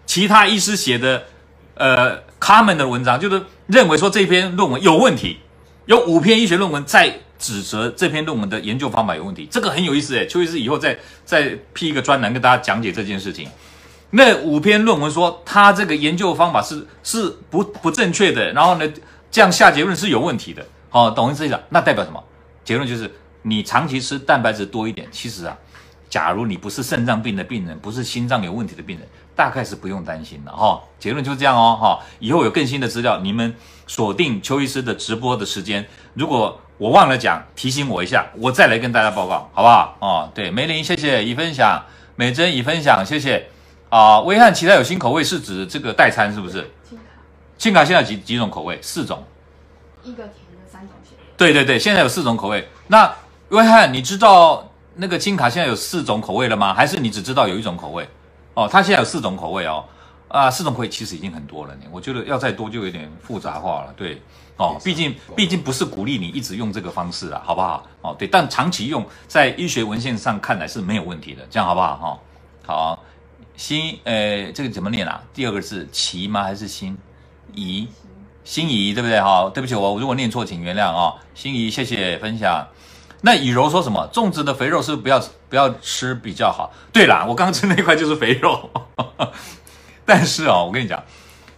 [0.06, 1.24] 其他医师写的。
[1.80, 5.38] 呃，comment 的文章就是认为说这篇论文有问题，
[5.86, 10.26] 有五篇医学论文在指责这篇论文的研究方法有问题，这个很有意思诶。
[10.26, 13.48] 邱医师以后再再辟一个专栏跟大家讲解这件事情。
[14.10, 18.86] 那五篇论文说他这个研究方法是是不不正确的，然后呢
[19.30, 20.62] 这样下结论是有问题的。
[20.90, 21.58] 好、哦，懂意思了？
[21.70, 22.22] 那代表什么？
[22.62, 23.10] 结论就是
[23.40, 25.56] 你长期吃蛋白质多一点，其实啊，
[26.10, 29.08] 假如你不是肾脏病的病人，不是心脏有问题的病人，
[29.40, 30.80] 大概是不用担心的哈、哦。
[30.98, 31.98] 结论就是这样哦哈、哦。
[32.18, 35.88] 以后有更新的资料，你们锁定邱医师的直播的时间。
[36.12, 39.96] 如果我忘了讲，提醒我一下，我再来跟大家报告，好不好？
[40.00, 41.82] 哦，对，梅林谢谢已分享，
[42.16, 43.48] 美珍已分享，谢谢。
[43.88, 46.70] 啊，威汉其他有新口味是指这个代餐是不是？
[46.86, 47.04] 清卡，
[47.56, 48.78] 清卡现在几几种口味？
[48.82, 49.24] 四种。
[50.02, 51.24] 一个甜的，三种咸的。
[51.38, 52.68] 对对对，现在有四种口味。
[52.88, 53.10] 那
[53.48, 56.74] 威汉，你知道那个金卡现在有四种口味了吗？
[56.74, 58.06] 还是你只知道有一种口味？
[58.60, 59.84] 哦，它现在有四种口味哦。
[60.28, 61.82] 啊，四种口味其实已经很多了呢。
[61.90, 63.94] 我觉得要再多就有点复杂化了。
[63.96, 64.20] 对，
[64.56, 67.84] 哦，毕竟毕竟不是鼓励你一直用这个方式啊，好不好？
[68.02, 71.96] 哦，对，但长期用在医学文献上看来是没有问题的，这样好不好？
[71.96, 72.18] 哈、哦，
[72.66, 73.04] 好。
[73.56, 75.20] 心，呃，这个怎么念啊？
[75.34, 76.44] 第二个是奇吗？
[76.44, 76.96] 还是心
[77.54, 77.88] 怡？
[78.44, 79.20] 心怡，对不对？
[79.20, 81.18] 哈，对不起，我如果念错，请原谅啊、哦。
[81.34, 82.66] 心怡，谢谢分享。
[83.22, 84.08] 那以柔说什么？
[84.12, 86.72] 粽子的肥肉是不是不要不要吃比较好？
[86.92, 88.70] 对啦，我刚刚吃那块就是肥肉。
[90.04, 91.02] 但是哦，我跟你讲，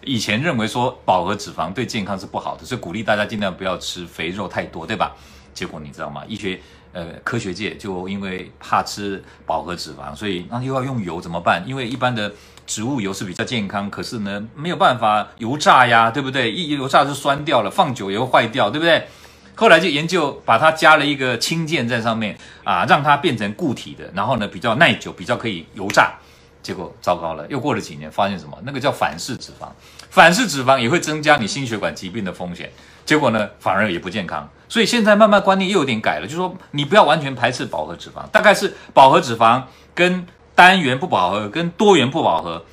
[0.03, 5.13] 以前认为说饱和脂肪对健康是不好的，所以鼓励大家尽量不要吃肥肉太多，对吧？
[5.55, 6.23] 结果你知道吗？
[6.27, 6.61] 医学。
[6.95, 11.65] 呃，科学界就因为怕吃饱和脂肪，所以那又要用油怎么办？
[11.67, 12.31] 因为一般的
[12.67, 16.53] 植物油是比较健康，可是呢没有办法油炸呀，对不对？
[16.53, 19.09] 一油炸就酸掉了，放久也会坏掉，对不对？
[19.55, 26.14] 后来就研究把它加了一个氢键在上面啊，让它变成固体的，然后呢比较耐久，比较可以油炸。
[26.62, 28.57] 结果糟糕了，又过了几年，发现什么？
[28.62, 29.66] 那个叫反式脂肪，
[30.11, 32.70] 反式脂肪也会增加你心血管疾病的风险。
[33.05, 34.48] 结果呢，反而也不健康。
[34.68, 40.24] 所以现在慢慢观念又有点改了，就是说你不要完全排斥饱和脂肪，大概是饱和脂肪跟
[40.55, 42.64] 单元不饱和跟多元不饱和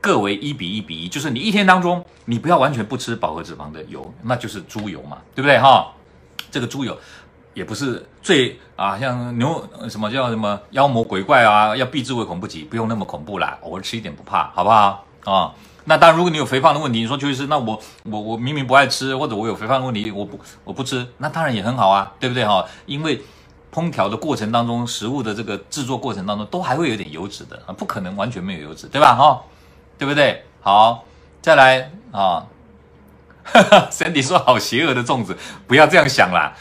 [0.00, 5.92] 各为一比一比一，就是你一天当中你不要完全不吃饱和脂肪的油，那就是猪油嘛，对不对哈？
[6.50, 6.96] 这个猪油
[7.54, 15.52] 也不是最啊，像牛什么叫什么妖魔鬼怪啊，要避之唯恐不及，不用那么恐怖啦，偶尔吃一点不怕，好不好啊？
[15.84, 22.64] 那当然，如果你有肥胖的问题，你说邱医师，那我我我明明不爱吃，或者我有肥胖的问题，我不我不吃，那当然也很好啊，对不对哈？
[22.84, 23.22] 因为
[23.72, 29.14] 烹调的过程当中，食物的这个制作过程当中，都还会有点油脂的啊，不可能完全没有油脂，对吧？
[29.14, 29.42] 哈，
[29.96, 30.44] 对不对？
[30.60, 31.04] 好，
[31.40, 32.46] 再来啊
[33.90, 35.36] Sandy 说好邪恶的粽子，
[35.66, 36.52] 不要这样想啦，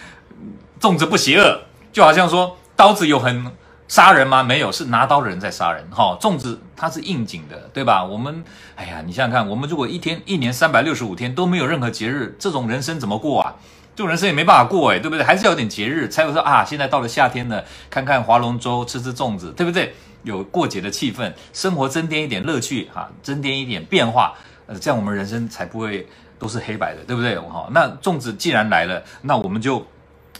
[0.79, 1.61] 粽子不邪恶，
[1.91, 3.51] 就好像说刀子有很。
[3.89, 4.43] 杀人吗？
[4.43, 5.81] 没有，是拿刀的人在杀人。
[5.89, 8.03] 哈、粽子它是应景的，对吧？
[8.03, 8.43] 我们，
[8.75, 13.55] 哎呀，你想想看，我们如果一天一年三百六十五天都没有任何节日，这种人生怎么过啊？
[13.95, 15.23] 这种人生也没办法过，哎，对不对？
[15.23, 19.95] 还是要有点节日，才会说啊，现在到了夏天了，看看划龙舟，吃吃粽子，对不对？
[20.23, 24.33] 有过节的气氛，生活增添一点乐趣，哈、增添一点变化，
[24.65, 26.05] 呃，这样我们人生才不会
[26.37, 27.37] 都是黑白的，对不对？
[27.37, 29.85] 哈、哦，那粽子既然来了，那我们就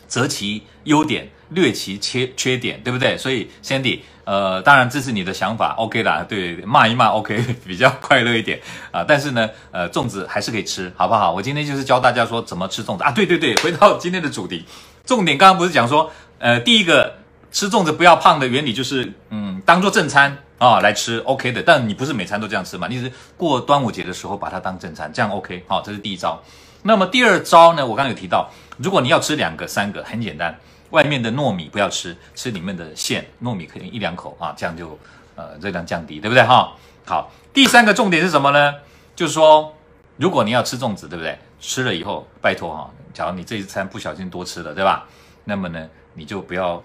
[0.08, 1.30] 择其优点。
[1.52, 3.18] 略其缺缺点，对不对？
[3.18, 8.60] 所以 Sandy，呃，当然这是你的想法，OK 啦，对，骂一骂 OK， 比较快乐一点
[8.92, 9.02] 啊。
[9.08, 11.32] 但是呢，呃，粽子还是可以吃，好不好？
[11.32, 13.12] 我今天就是教大家说怎么吃粽子啊。
[13.12, 14.66] 对对对，回到今天的主题，
[15.06, 17.16] 重点刚刚不是讲说，呃，第一个
[17.58, 21.64] 吃粽子不要胖的原理就是，嗯，当做正餐啊来吃，OK 的。
[21.64, 22.88] 但你不是每餐都这样吃嘛？
[22.88, 26.40] 你是过端午节的时候把它当正餐，这样 OK，好，这是第一招。
[26.84, 27.84] 那么第二招呢？
[27.84, 28.48] 我刚刚有提到，
[28.78, 30.56] 如果你要吃两个、三个，很简单。
[30.92, 34.96] 外面的糯米不要吃，吃里面的馅，糯米可以一两口啊，这样就
[35.36, 36.76] 呃热量降低，对不对哈？
[37.08, 38.76] 好，第三个重点是什么呢？
[39.16, 39.74] 就是说，
[40.18, 41.36] 如果你要吃粽子，对不对？
[41.60, 45.08] 吃了以后，拜托哈，假如你这一餐不小心多吃了，对吧？
[45.44, 46.84] 那么呢，你就不要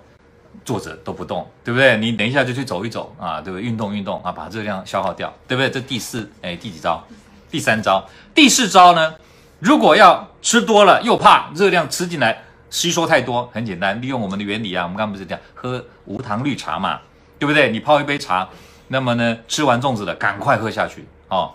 [0.64, 1.96] 坐着都不动，对不对？
[1.98, 3.66] 你等一下就去走一走啊，对不对？
[3.66, 5.70] 运动运动啊，把热量消耗掉，对不对？
[5.70, 7.02] 这第四哎第几招？
[7.50, 9.14] 第三招，第四招呢？
[9.58, 12.44] 如果要吃多了又怕热量吃进来。
[12.70, 16.98] 吸收太多很简单，利用我们的原理啊，我们刚刚不是讲喝无糖绿茶嘛，
[17.38, 17.70] 对不对？
[17.70, 18.48] 你泡一杯茶，
[18.88, 21.52] 那么呢，吃完粽子了赶快喝下去哦，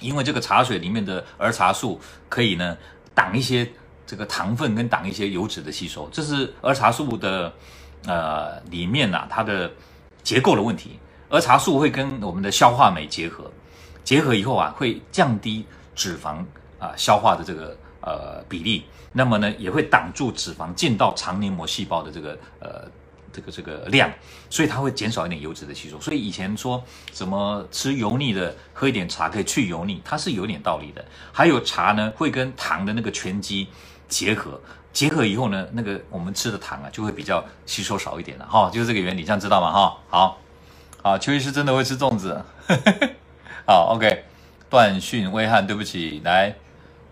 [0.00, 2.74] 因为这个茶水里面的儿茶素可以呢
[3.14, 3.70] 挡一些
[4.06, 7.52] 这个糖分跟挡一些油脂的吸收，这是儿茶素的
[8.06, 9.70] 呃里面呐、啊、它的
[10.22, 10.98] 结构的问题。
[11.30, 13.50] 而茶素会跟我们的消化酶结合，
[14.04, 16.44] 结合以后啊会降低脂肪
[16.78, 18.84] 啊、消化的这个呃比例。
[19.12, 22.84] 那么呢，也会挡住脂肪进到肠黏膜细胞的这个呃
[23.32, 24.08] 这个这个量，
[24.48, 26.00] 所以它会减少一点油脂的吸收。
[26.00, 26.82] 所以以前说
[27.12, 31.04] 什么吃油腻的喝一点茶可以去油腻，它是有点道理的。
[31.32, 33.66] 还有茶呢，会跟糖的那个醛基
[34.08, 34.60] 结合，
[34.94, 39.70] 结合以后呢，那个我们吃的糖啊就会比较吸收少一点了哈、哦，就是这个原理，这样知道吗？
[39.72, 40.38] 哈、哦，好，
[41.02, 42.40] 好，邱医师真的会吃粽子，
[43.66, 44.24] 好，OK，
[44.70, 46.54] 断讯微汉，对不起，来。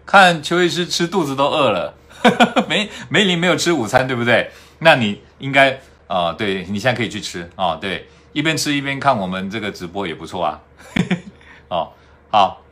[0.07, 1.95] 看邱医师吃肚子都饿了，
[2.69, 4.51] 梅梅林没有吃午餐，对不对？
[4.79, 10.61] 那你应该啊、对你现在可以去吃啊、哦，对，一边吃一边看我们这个直播也不错啊。
[11.69, 11.91] 哦，
[12.31, 12.63] 好，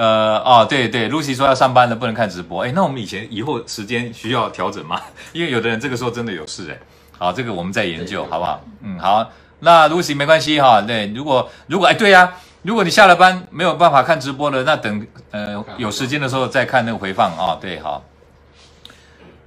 [0.00, 2.62] 呃，哦，对对，Lucy 说要上班了，不能看直播。
[2.64, 4.98] 哎，那我们以前以后时间需要调整吗？
[5.34, 6.78] 因为有的人这个时候真的有事哎。
[7.18, 8.64] 好，这个我们再研究，好不好？
[8.80, 10.80] 嗯，好，那 Lucy 没关系哈。
[10.80, 12.32] 对，如果如果哎，对呀、啊，
[12.62, 17.58] 如果你下了班没有办法看直播了，那等呃有时间的时候再看那个回放啊、哦。
[17.60, 18.02] 对，好。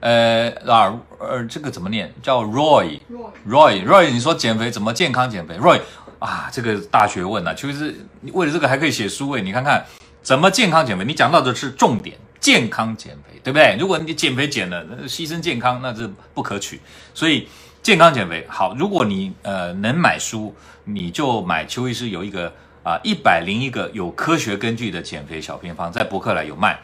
[0.01, 2.13] 呃，啊，呃，这个怎么念？
[2.21, 5.81] 叫 Roy，Roy，Roy，Roy, Roy, 你说减肥怎么健康减肥？Roy。
[6.19, 9.41] 啊，这个大学问啊，其实你为了这个还可以写书诶。
[9.41, 9.83] 你看看
[10.23, 11.03] 怎么健康减肥？
[11.03, 13.75] 你讲到的是重点，健康减肥，对不对？
[13.77, 16.79] 如果你减肥减了，牺牲健康，那是不可取。
[17.13, 17.49] 所以
[17.81, 20.55] 健康减肥好，如果你呃能买书，
[20.85, 22.53] 你就买邱医师有一个
[22.83, 26.79] 啊一百零一个有科学根据的减肥小偏方，在博客来有卖。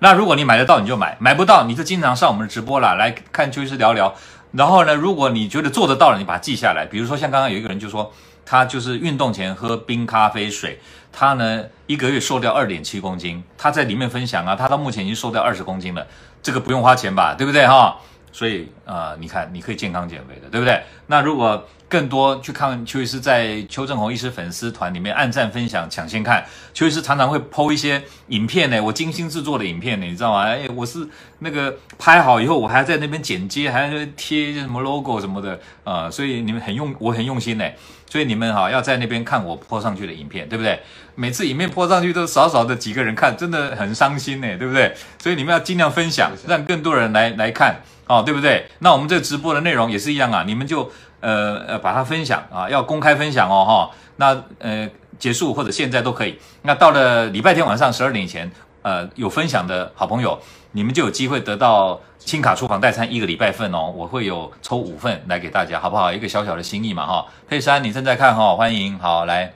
[0.00, 4.14] 那如果你买得到，你就买；买不到，你就经常上我们的直播啦，来看邱医师聊聊。
[4.52, 6.84] 然后呢，如果你觉得做得到了，你把它记下来。
[6.84, 8.12] 比如说像刚刚有一个人就说。
[8.44, 10.80] 他就是运动前喝冰咖啡水，
[11.12, 13.42] 他呢一个月瘦掉二点七公斤。
[13.58, 16.06] 他在里面分享啊，他到目前已经瘦掉二十公斤了，
[16.42, 17.96] 这个不用花钱吧，对不对哈？
[18.34, 20.82] 所以啊、你看你可以健康减肥的，对不对？
[21.06, 26.42] 那如果更多去看邱医师在邱正红医师粉丝团里面按赞分享抢先看，
[26.72, 30.44] 邱医师常常会 PO 一些影片呢，我精心制作的影片呢，你知道吗？
[30.44, 31.06] 哎，我是
[31.40, 37.68] 那个拍好以后，我还在那边剪接，还在贴一些什么 logo 什么的啊、所以你们很用，我很用心呢。
[38.12, 40.78] 所以你们哈要在那边看我泼上去的影片，对不对？
[41.14, 44.94] 每次影片泼上去都少少的几个人看，真的很伤心呢，对不对？
[45.18, 48.66] 所以你们要尽量分享，让更多人来来看，哦，对不对？
[48.80, 53.96] 那我们这直播的内容也是一样啊，你们就呃呃把它分享啊，要公开分享哦哈。
[54.16, 54.86] 那呃
[55.18, 56.38] 结束或者现在都可以。
[56.60, 58.52] 那到了礼拜天晚上十二点以前，
[58.82, 60.38] 呃有分享的好朋友，
[60.72, 62.00] 你们就有机会得到。
[62.24, 66.12] 轻卡厨房代餐一个礼拜份哦，我会有抽五份来给大家，好不好？
[66.12, 67.26] 一个小小的心意嘛，哈。
[67.48, 69.54] 佩珊，你正在看哈，欢迎，好来。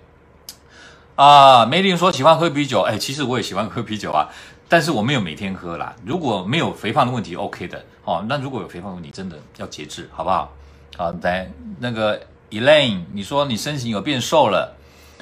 [1.14, 4.26] 啊，梅林说喜欢喝啤酒，哎，其实我也喜欢喝啤酒啊，
[4.68, 5.94] 但是我没有每天喝啦。
[6.04, 8.24] 如果没有肥胖的问题，OK 的，哦。
[8.28, 10.52] 那如果有肥胖问题，真的要节制，好不好？
[10.96, 11.48] 好，来
[11.78, 14.74] 那个 Elaine，你说你身形有变瘦了，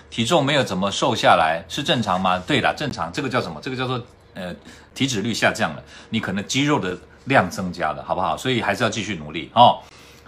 [0.08, 2.42] 体重没有怎么瘦下来，是正常吗？
[2.46, 3.12] 对啦，正常。
[3.12, 3.60] 这个叫什么？
[3.60, 4.00] 这个叫做
[4.34, 4.54] 呃
[4.94, 6.96] 体脂率下降了，你可能肌肉的。
[7.26, 8.36] 量增加了，好不好？
[8.36, 9.80] 所以还是要继续努力哦，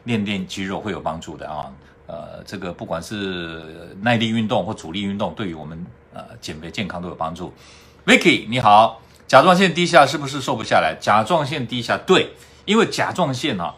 [0.04, 1.70] 练练肌肉会有帮助的啊。
[2.06, 5.84] 呃，这个不管是耐力运动或阻力运动，对于我们
[6.14, 7.52] 呃减肥健康都有帮助。
[8.06, 10.96] Vicky 你好，甲状腺低下是不是瘦不下来？
[10.98, 12.30] 甲状腺低下，对，
[12.64, 13.74] 因为甲状腺啊，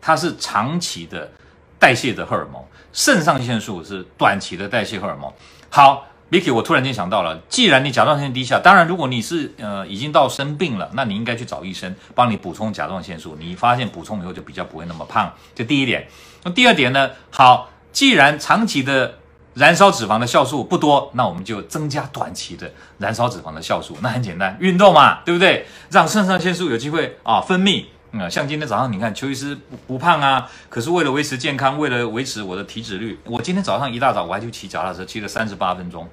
[0.00, 1.30] 它是长期的
[1.78, 2.64] 代谢的荷尔蒙，
[2.94, 5.30] 肾上腺素是短期的代谢荷尔蒙。
[5.68, 6.06] 好。
[6.32, 13.36] Vicky，我突然间想到了，既然你甲状腺低下，当然如果你是呃已经到生病了，那你应该去找医生帮你补充甲状腺素。
[13.38, 16.08] 你发现补充以后就比较不会那么胖，这第一点。
[16.42, 17.10] 那第二点呢？
[17.30, 19.18] 好，既然长期的
[19.52, 23.98] 燃烧脂肪的酵素不多，那我们就增加短期的燃烧脂肪的酵素。
[24.00, 25.66] 那很简单，运动嘛，对不对？
[25.90, 27.84] 让肾上腺素有机会啊分泌。
[28.14, 36.06] 嗯，像今天早上你看，邱医师不不胖啊，可是为了维持健康，为了维持我的体脂率，我今天早上一大早我还去骑脚踏车，骑了三十八分钟，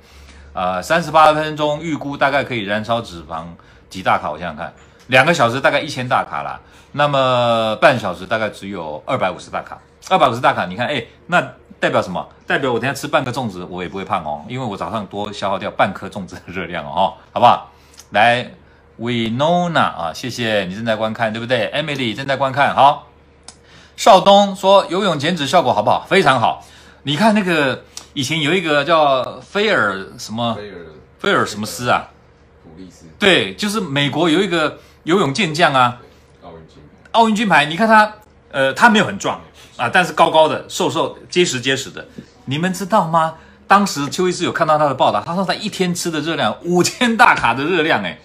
[0.54, 3.44] 呃，三十八分钟预估大概可以燃烧脂肪
[3.90, 4.32] 几大卡？
[4.32, 4.74] 我想想看，
[5.08, 6.58] 两个小时大概一千大卡啦，
[6.94, 9.78] 那么半小时大概只有二百五十大卡，
[10.10, 11.46] 二百五十大卡，你看，哎，那
[11.82, 12.26] 代表什么？
[12.48, 17.70] 代表我等下吃半个粽子，我也不会胖哦，因为我早上多消耗掉半颗粽子的热量哦，好不好？
[18.12, 18.50] 来。
[19.00, 23.08] Winona 啊，谢谢你正在观看，对不对？Emily 正在观看，好。
[23.96, 26.06] 邵东说游泳减脂效果好不好？
[26.10, 26.66] 非常好。
[27.04, 27.84] 你看那个
[28.14, 30.76] 以前有一个叫菲尔什么菲尔
[31.20, 32.10] 菲尔什么斯啊？
[32.64, 33.06] 普利斯。
[33.18, 35.98] 对，就是美国有一个游泳健将啊，
[36.44, 37.10] 奥运金牌。
[37.12, 38.14] 奥运金牌，你看他，
[38.52, 39.40] 呃，他没有很壮
[39.78, 42.06] 啊，但是高高的、瘦瘦、结实结实的。
[42.46, 43.36] 你们知道吗？
[43.68, 48.20] 当时邱医师有看到他的报道，他说他一天吃的热量五千大卡的热量，哎。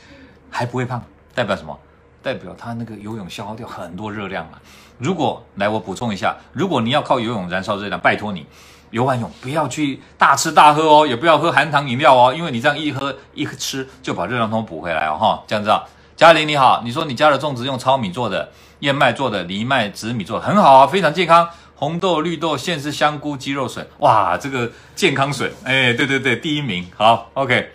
[0.54, 1.02] 还不会胖，
[1.34, 1.76] 代表什么？
[2.22, 4.52] 代表他那个游泳消耗掉很多热量嘛。
[4.98, 8.46] 如果来，我补充一下，如果你要靠游泳燃烧热量，拜托你
[8.90, 15.42] 游完泳不要去大吃大喝哦，也不要喝含糖饮料哦，因为你这样一喝一吃就把热量通补回来哦哈。
[15.48, 15.82] 这样子啊，
[16.16, 21.50] 嘉玲你好，你说你家的粽子用糙米做的、燕麦做的、藜麦紫米做的，很好啊，非常健康。
[21.74, 26.86] 红豆、绿豆、芡实、香菇、鸡肉笋，哇，这个健康笋，哎，对对对，第一名。
[26.96, 27.72] 好，OK，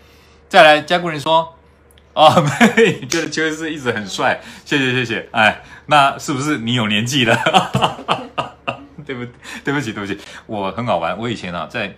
[0.47, 1.53] 再来，加固人说。
[2.19, 5.29] 哦， 妹，觉得邱医师一直很帅，谢谢谢谢。
[5.31, 7.33] 哎，那是不是你有年纪了？
[9.07, 9.25] 对不，
[9.63, 11.17] 对不起对不起，我很好玩。
[11.17, 11.95] 我以前啊，在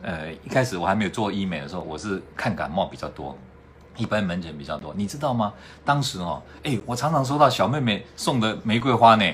[0.00, 3.36] 呃一开始我还没有做医美的时候，我是看感冒比较多，
[3.96, 5.52] 一般门诊比较多，你知道吗？
[5.84, 9.24] 当时哦，哎，我常常收到小妹妹送的玫瑰花呢。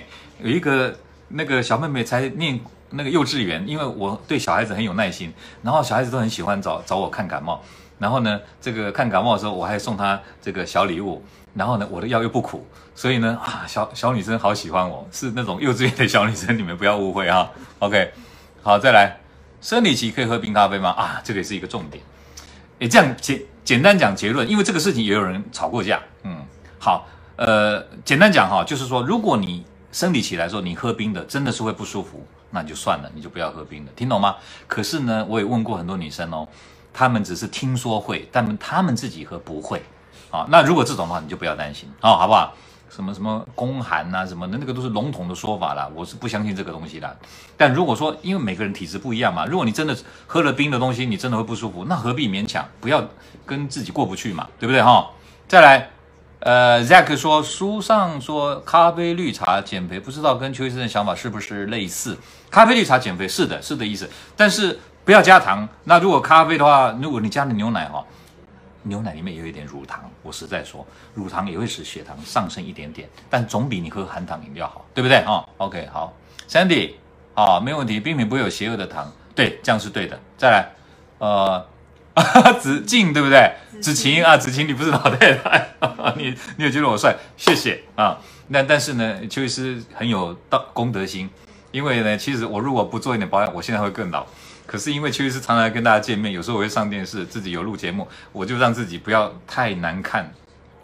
[0.42, 5.30] 有一个那个小妹妹才念那个幼稚园，因为我对小孩子很有耐心，
[5.62, 7.62] 然后小孩子都很喜欢找找我看感冒，
[8.00, 11.22] 然后呢，这个看感冒的时候我还送她这个小礼物，
[11.54, 17.50] 然后呢，我的药又不苦，所以呢，啊，小小女生好喜欢我，是那种幼稚园的小女生，你们不要误会啊。
[17.78, 18.12] OK，
[18.62, 19.20] 好，再来，
[19.60, 20.90] 生理期可以喝冰咖啡吗？
[20.90, 22.02] 啊，这个也是一个重点。
[22.78, 26.00] 诶，这样简简单讲结论，因为这个事情也有人吵过架。
[26.22, 26.42] 嗯，
[26.78, 34.36] 好，呃，简单讲哈，就是说，如果你生理期来说，你喝冰的真的是会不舒服，那你就算了，你就不要喝冰的，听懂吗？
[34.66, 36.48] 可是呢，我也问过很多女生哦，
[36.92, 39.82] 他们只是听说会，但他们自己喝不会。
[40.30, 42.54] 啊，那如果这种的话，你就不要担心啊，好不好？
[42.88, 47.16] 什么什么宫寒呐，什么的，那个都是笼统的说法啦，我是不相信这个东西的。
[47.56, 52.66] 但如果说，因为每个人体质不一样嘛，如果你真的喝了冰的东西，你真的会不舒服，那何必勉强？
[52.80, 53.04] 不要
[53.46, 55.08] 跟自己过不去嘛，对不对哈？
[55.48, 55.90] 再来，
[56.40, 62.16] 呃，Zack 说书上说咖啡绿茶减肥，不知道跟邱医生的想法是不是类似？
[62.50, 64.78] 咖啡绿茶减肥是的，是的意思，但是
[65.10, 65.68] 不要加糖。
[65.82, 68.04] 那如果咖啡的话，如果你加了牛奶哈。
[68.84, 76.16] 牛奶里面有一点乳糖，我实在说，乳糖也会使血糖上升一点点，但总比你喝含糖饮料好，对不对啊、？OK，好
[76.48, 76.92] ，Sandy，
[77.34, 80.16] 啊、没问题，冰品不会有邪恶的糖，对，这样是对的。
[80.38, 80.70] 再来，
[81.18, 81.66] 呃，
[82.60, 83.52] 子静对不对？
[83.82, 85.68] 子晴啊，子晴，你不是老太太，
[86.16, 88.16] 你你也觉得我帅，谢谢啊。
[88.46, 91.28] 那但是呢，邱医师很有道公德心，
[91.72, 94.24] 因为呢，其实我如果不做一点保养，我现在会更老。
[94.70, 100.32] 可是因为邱医师常常跟大家见面，有时候我会上电视，自己有录节目，我就让自己不要太难看，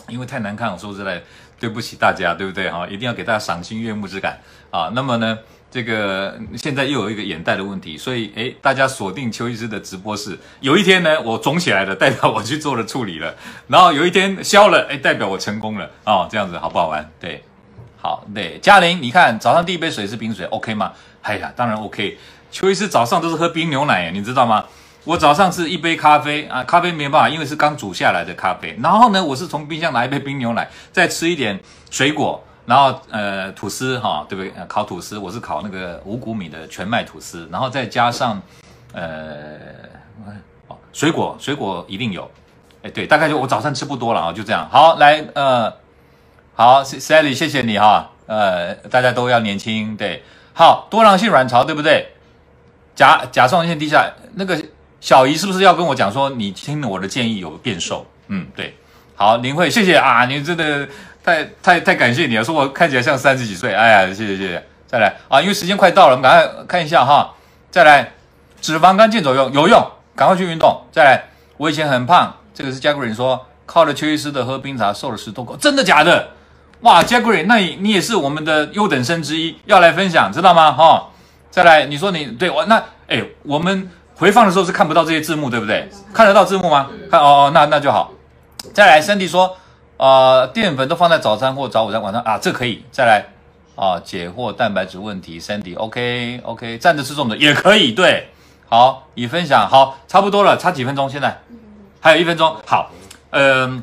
[0.08, 1.22] 因为太难看，我说实在
[1.60, 2.84] 对不起大家，对不对哈？
[2.88, 4.40] 一定要给大家赏心悦目之感
[4.72, 4.90] 啊。
[4.92, 5.38] 那么呢，
[5.70, 10.36] 这个现在又有一个眼袋的问题，所以诶，大家锁定邱医师的直播室。
[10.58, 13.32] 有一天呢，我肿起来了，代表我去做了处理了；
[13.68, 16.26] 然后有一天消了，诶，代表我成功了啊。
[16.28, 17.08] 这样子好不好玩？
[17.20, 17.40] 对，
[17.96, 20.92] 好，对，嘉玲，你看早上第一杯水是冰水，OK 吗？
[21.22, 22.18] 哎呀，当然 OK。
[22.56, 24.64] 邱医师早上都是喝冰牛奶，你知道吗？
[25.04, 28.74] 我早上是一杯咖啡啊，咖啡没办法，因为是刚煮下来的咖啡。
[28.82, 34.50] 然后呢，我是从冰箱拿一杯冰牛奶，再吃一点水果，然后呃吐司哈，对不对？
[34.66, 38.40] 烤吐司，我是烤那个五谷米的全麦吐司，然后再加上
[38.94, 39.58] 呃
[40.68, 42.30] 哦水果，水果一定有。
[42.82, 44.66] 哎，对，大概就我早上吃不多了啊，就这样。
[44.72, 45.70] 好，来呃，
[46.54, 48.12] 好，Sally，谢谢你哈。
[48.24, 50.22] 呃，大家都要年轻，对，
[50.54, 52.14] 好，多囊性卵巢，对不对？
[52.96, 54.60] 甲甲状腺低下，那个
[55.00, 58.04] 小姨是不是要跟我讲说，你听了我的建议有变瘦？
[58.28, 58.74] 嗯，对，
[59.14, 60.88] 好，林慧，谢谢啊，你真的
[61.22, 67.34] 太太太感谢你了，说我看起来像三十几岁，哎呀，谢谢谢谢，再来啊，因为时间快到了，我们赶快看一下哈，
[67.70, 68.12] 再来，
[68.60, 69.86] 脂肪肝健走用有用，
[70.16, 71.22] 赶快去运动，再来，
[71.58, 76.30] 我以前很胖，这个是 Jacqueline 说，靠了邱医师的喝冰茶瘦了十多公，真的假的？
[76.80, 80.72] 哇，Jacqueline，那你你也是我们的优等生之一，要来分享，知道吗？
[80.72, 81.08] 哈。
[81.56, 82.76] 再来，你说你对我那
[83.08, 85.88] 哎，我们回放的时候是看不到这些字幕，对不对？
[86.12, 86.90] 看得到字幕吗？
[87.10, 88.12] 看哦哦，那那就好。
[88.74, 89.56] 再来，Cindy 说，
[89.96, 92.84] 呃，淀粉都放在早餐或早午餐晚上啊，这可以。
[92.92, 93.24] 再来
[93.74, 97.92] 啊，解惑蛋白质问题，Sandy，OK OK，站着吃粽子也可以。
[97.92, 98.28] 对，
[98.68, 101.08] 好，已分享好，差不多了，差几分钟？
[101.08, 101.38] 现在
[102.00, 102.54] 还有一分钟。
[102.66, 102.90] 好，
[103.30, 103.82] 嗯、呃，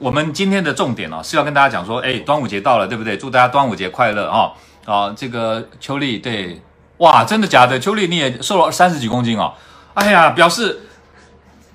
[0.00, 3.16] 我们今天的重点呢、哦、是要跟大家讲说，哎，端午节到了，对不对？
[3.16, 4.50] 祝大家端午节快乐啊！
[4.84, 6.60] 啊，这个秋丽对。
[6.98, 7.78] 哇，真的假的？
[7.78, 9.52] 秋丽，你也瘦了三十几公斤哦！
[9.94, 10.80] 哎呀，表示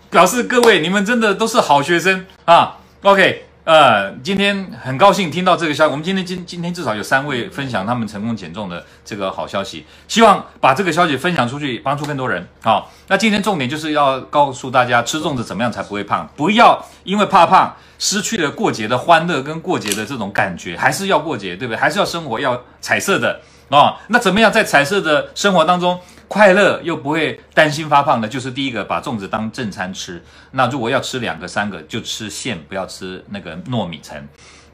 [0.09, 2.77] 表示各位你们真的都是好学生啊。
[3.03, 5.91] OK，呃，今天很高兴听到这个消息。
[5.91, 12.47] 我们今天今今天至少有三位分享他们成功减重的这个好消息，希望把这个消息分享出去，帮助更多人。
[12.63, 16.27] 好，那今天重点就是要告诉大家，吃粽子怎么样才不会胖？
[16.35, 21.77] 不要因为怕胖失去了过节的欢乐跟过节的这种感觉，还是要过节，对不对？
[21.79, 23.39] 还是要生活要彩色的。
[23.71, 25.97] 哦，那怎么样在彩色的生活当中
[26.27, 28.27] 快乐又不会担心发胖呢？
[28.27, 30.21] 就是第一个，把粽子当正餐吃。
[30.51, 34.21] 那如果要吃两个、三个，就吃馅，不要吃那个糯米层。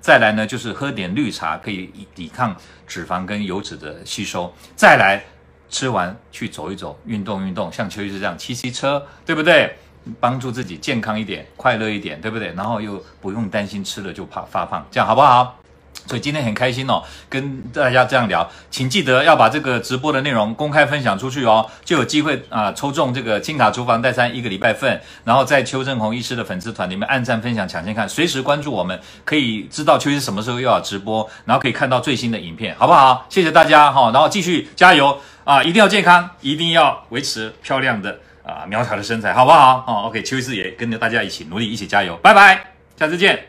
[0.02, 2.56] 再来呢，就是喝点绿茶，可以抵抗
[2.88, 4.52] 脂肪跟油脂的吸收。
[4.76, 5.24] 再来，
[5.70, 9.76] 吃完去走一走，运动运动，像邱医师这样骑骑车，对不对？
[10.20, 12.54] 帮助自己健康一点，快乐一点，对不对？
[12.54, 15.60] 然后又不用担心吃了就怕发胖，这样好不好？
[16.08, 33.26] 所以今天很开心哦，跟大家这样聊，请记得要把这个直播的内容公开分享出去哦，就有机会啊、抽中这个金卡厨房代餐一个礼拜份，然后在邱正红医师的粉丝团里面按赞分享抢先看，随时关注我们，可以知道邱医师什么时候又要直播，然后可以看到最新的影片，好不好？
[33.30, 39.84] 谢谢大家哈，然后继续加油啊，一定要健康，一定要维持漂亮的啊苗条的身材，好不好？
[39.86, 43.40] 哦，OK，邱医师也跟着大家一起努力，一起加油，拜拜，下次见。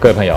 [0.00, 0.36] 各位朋友，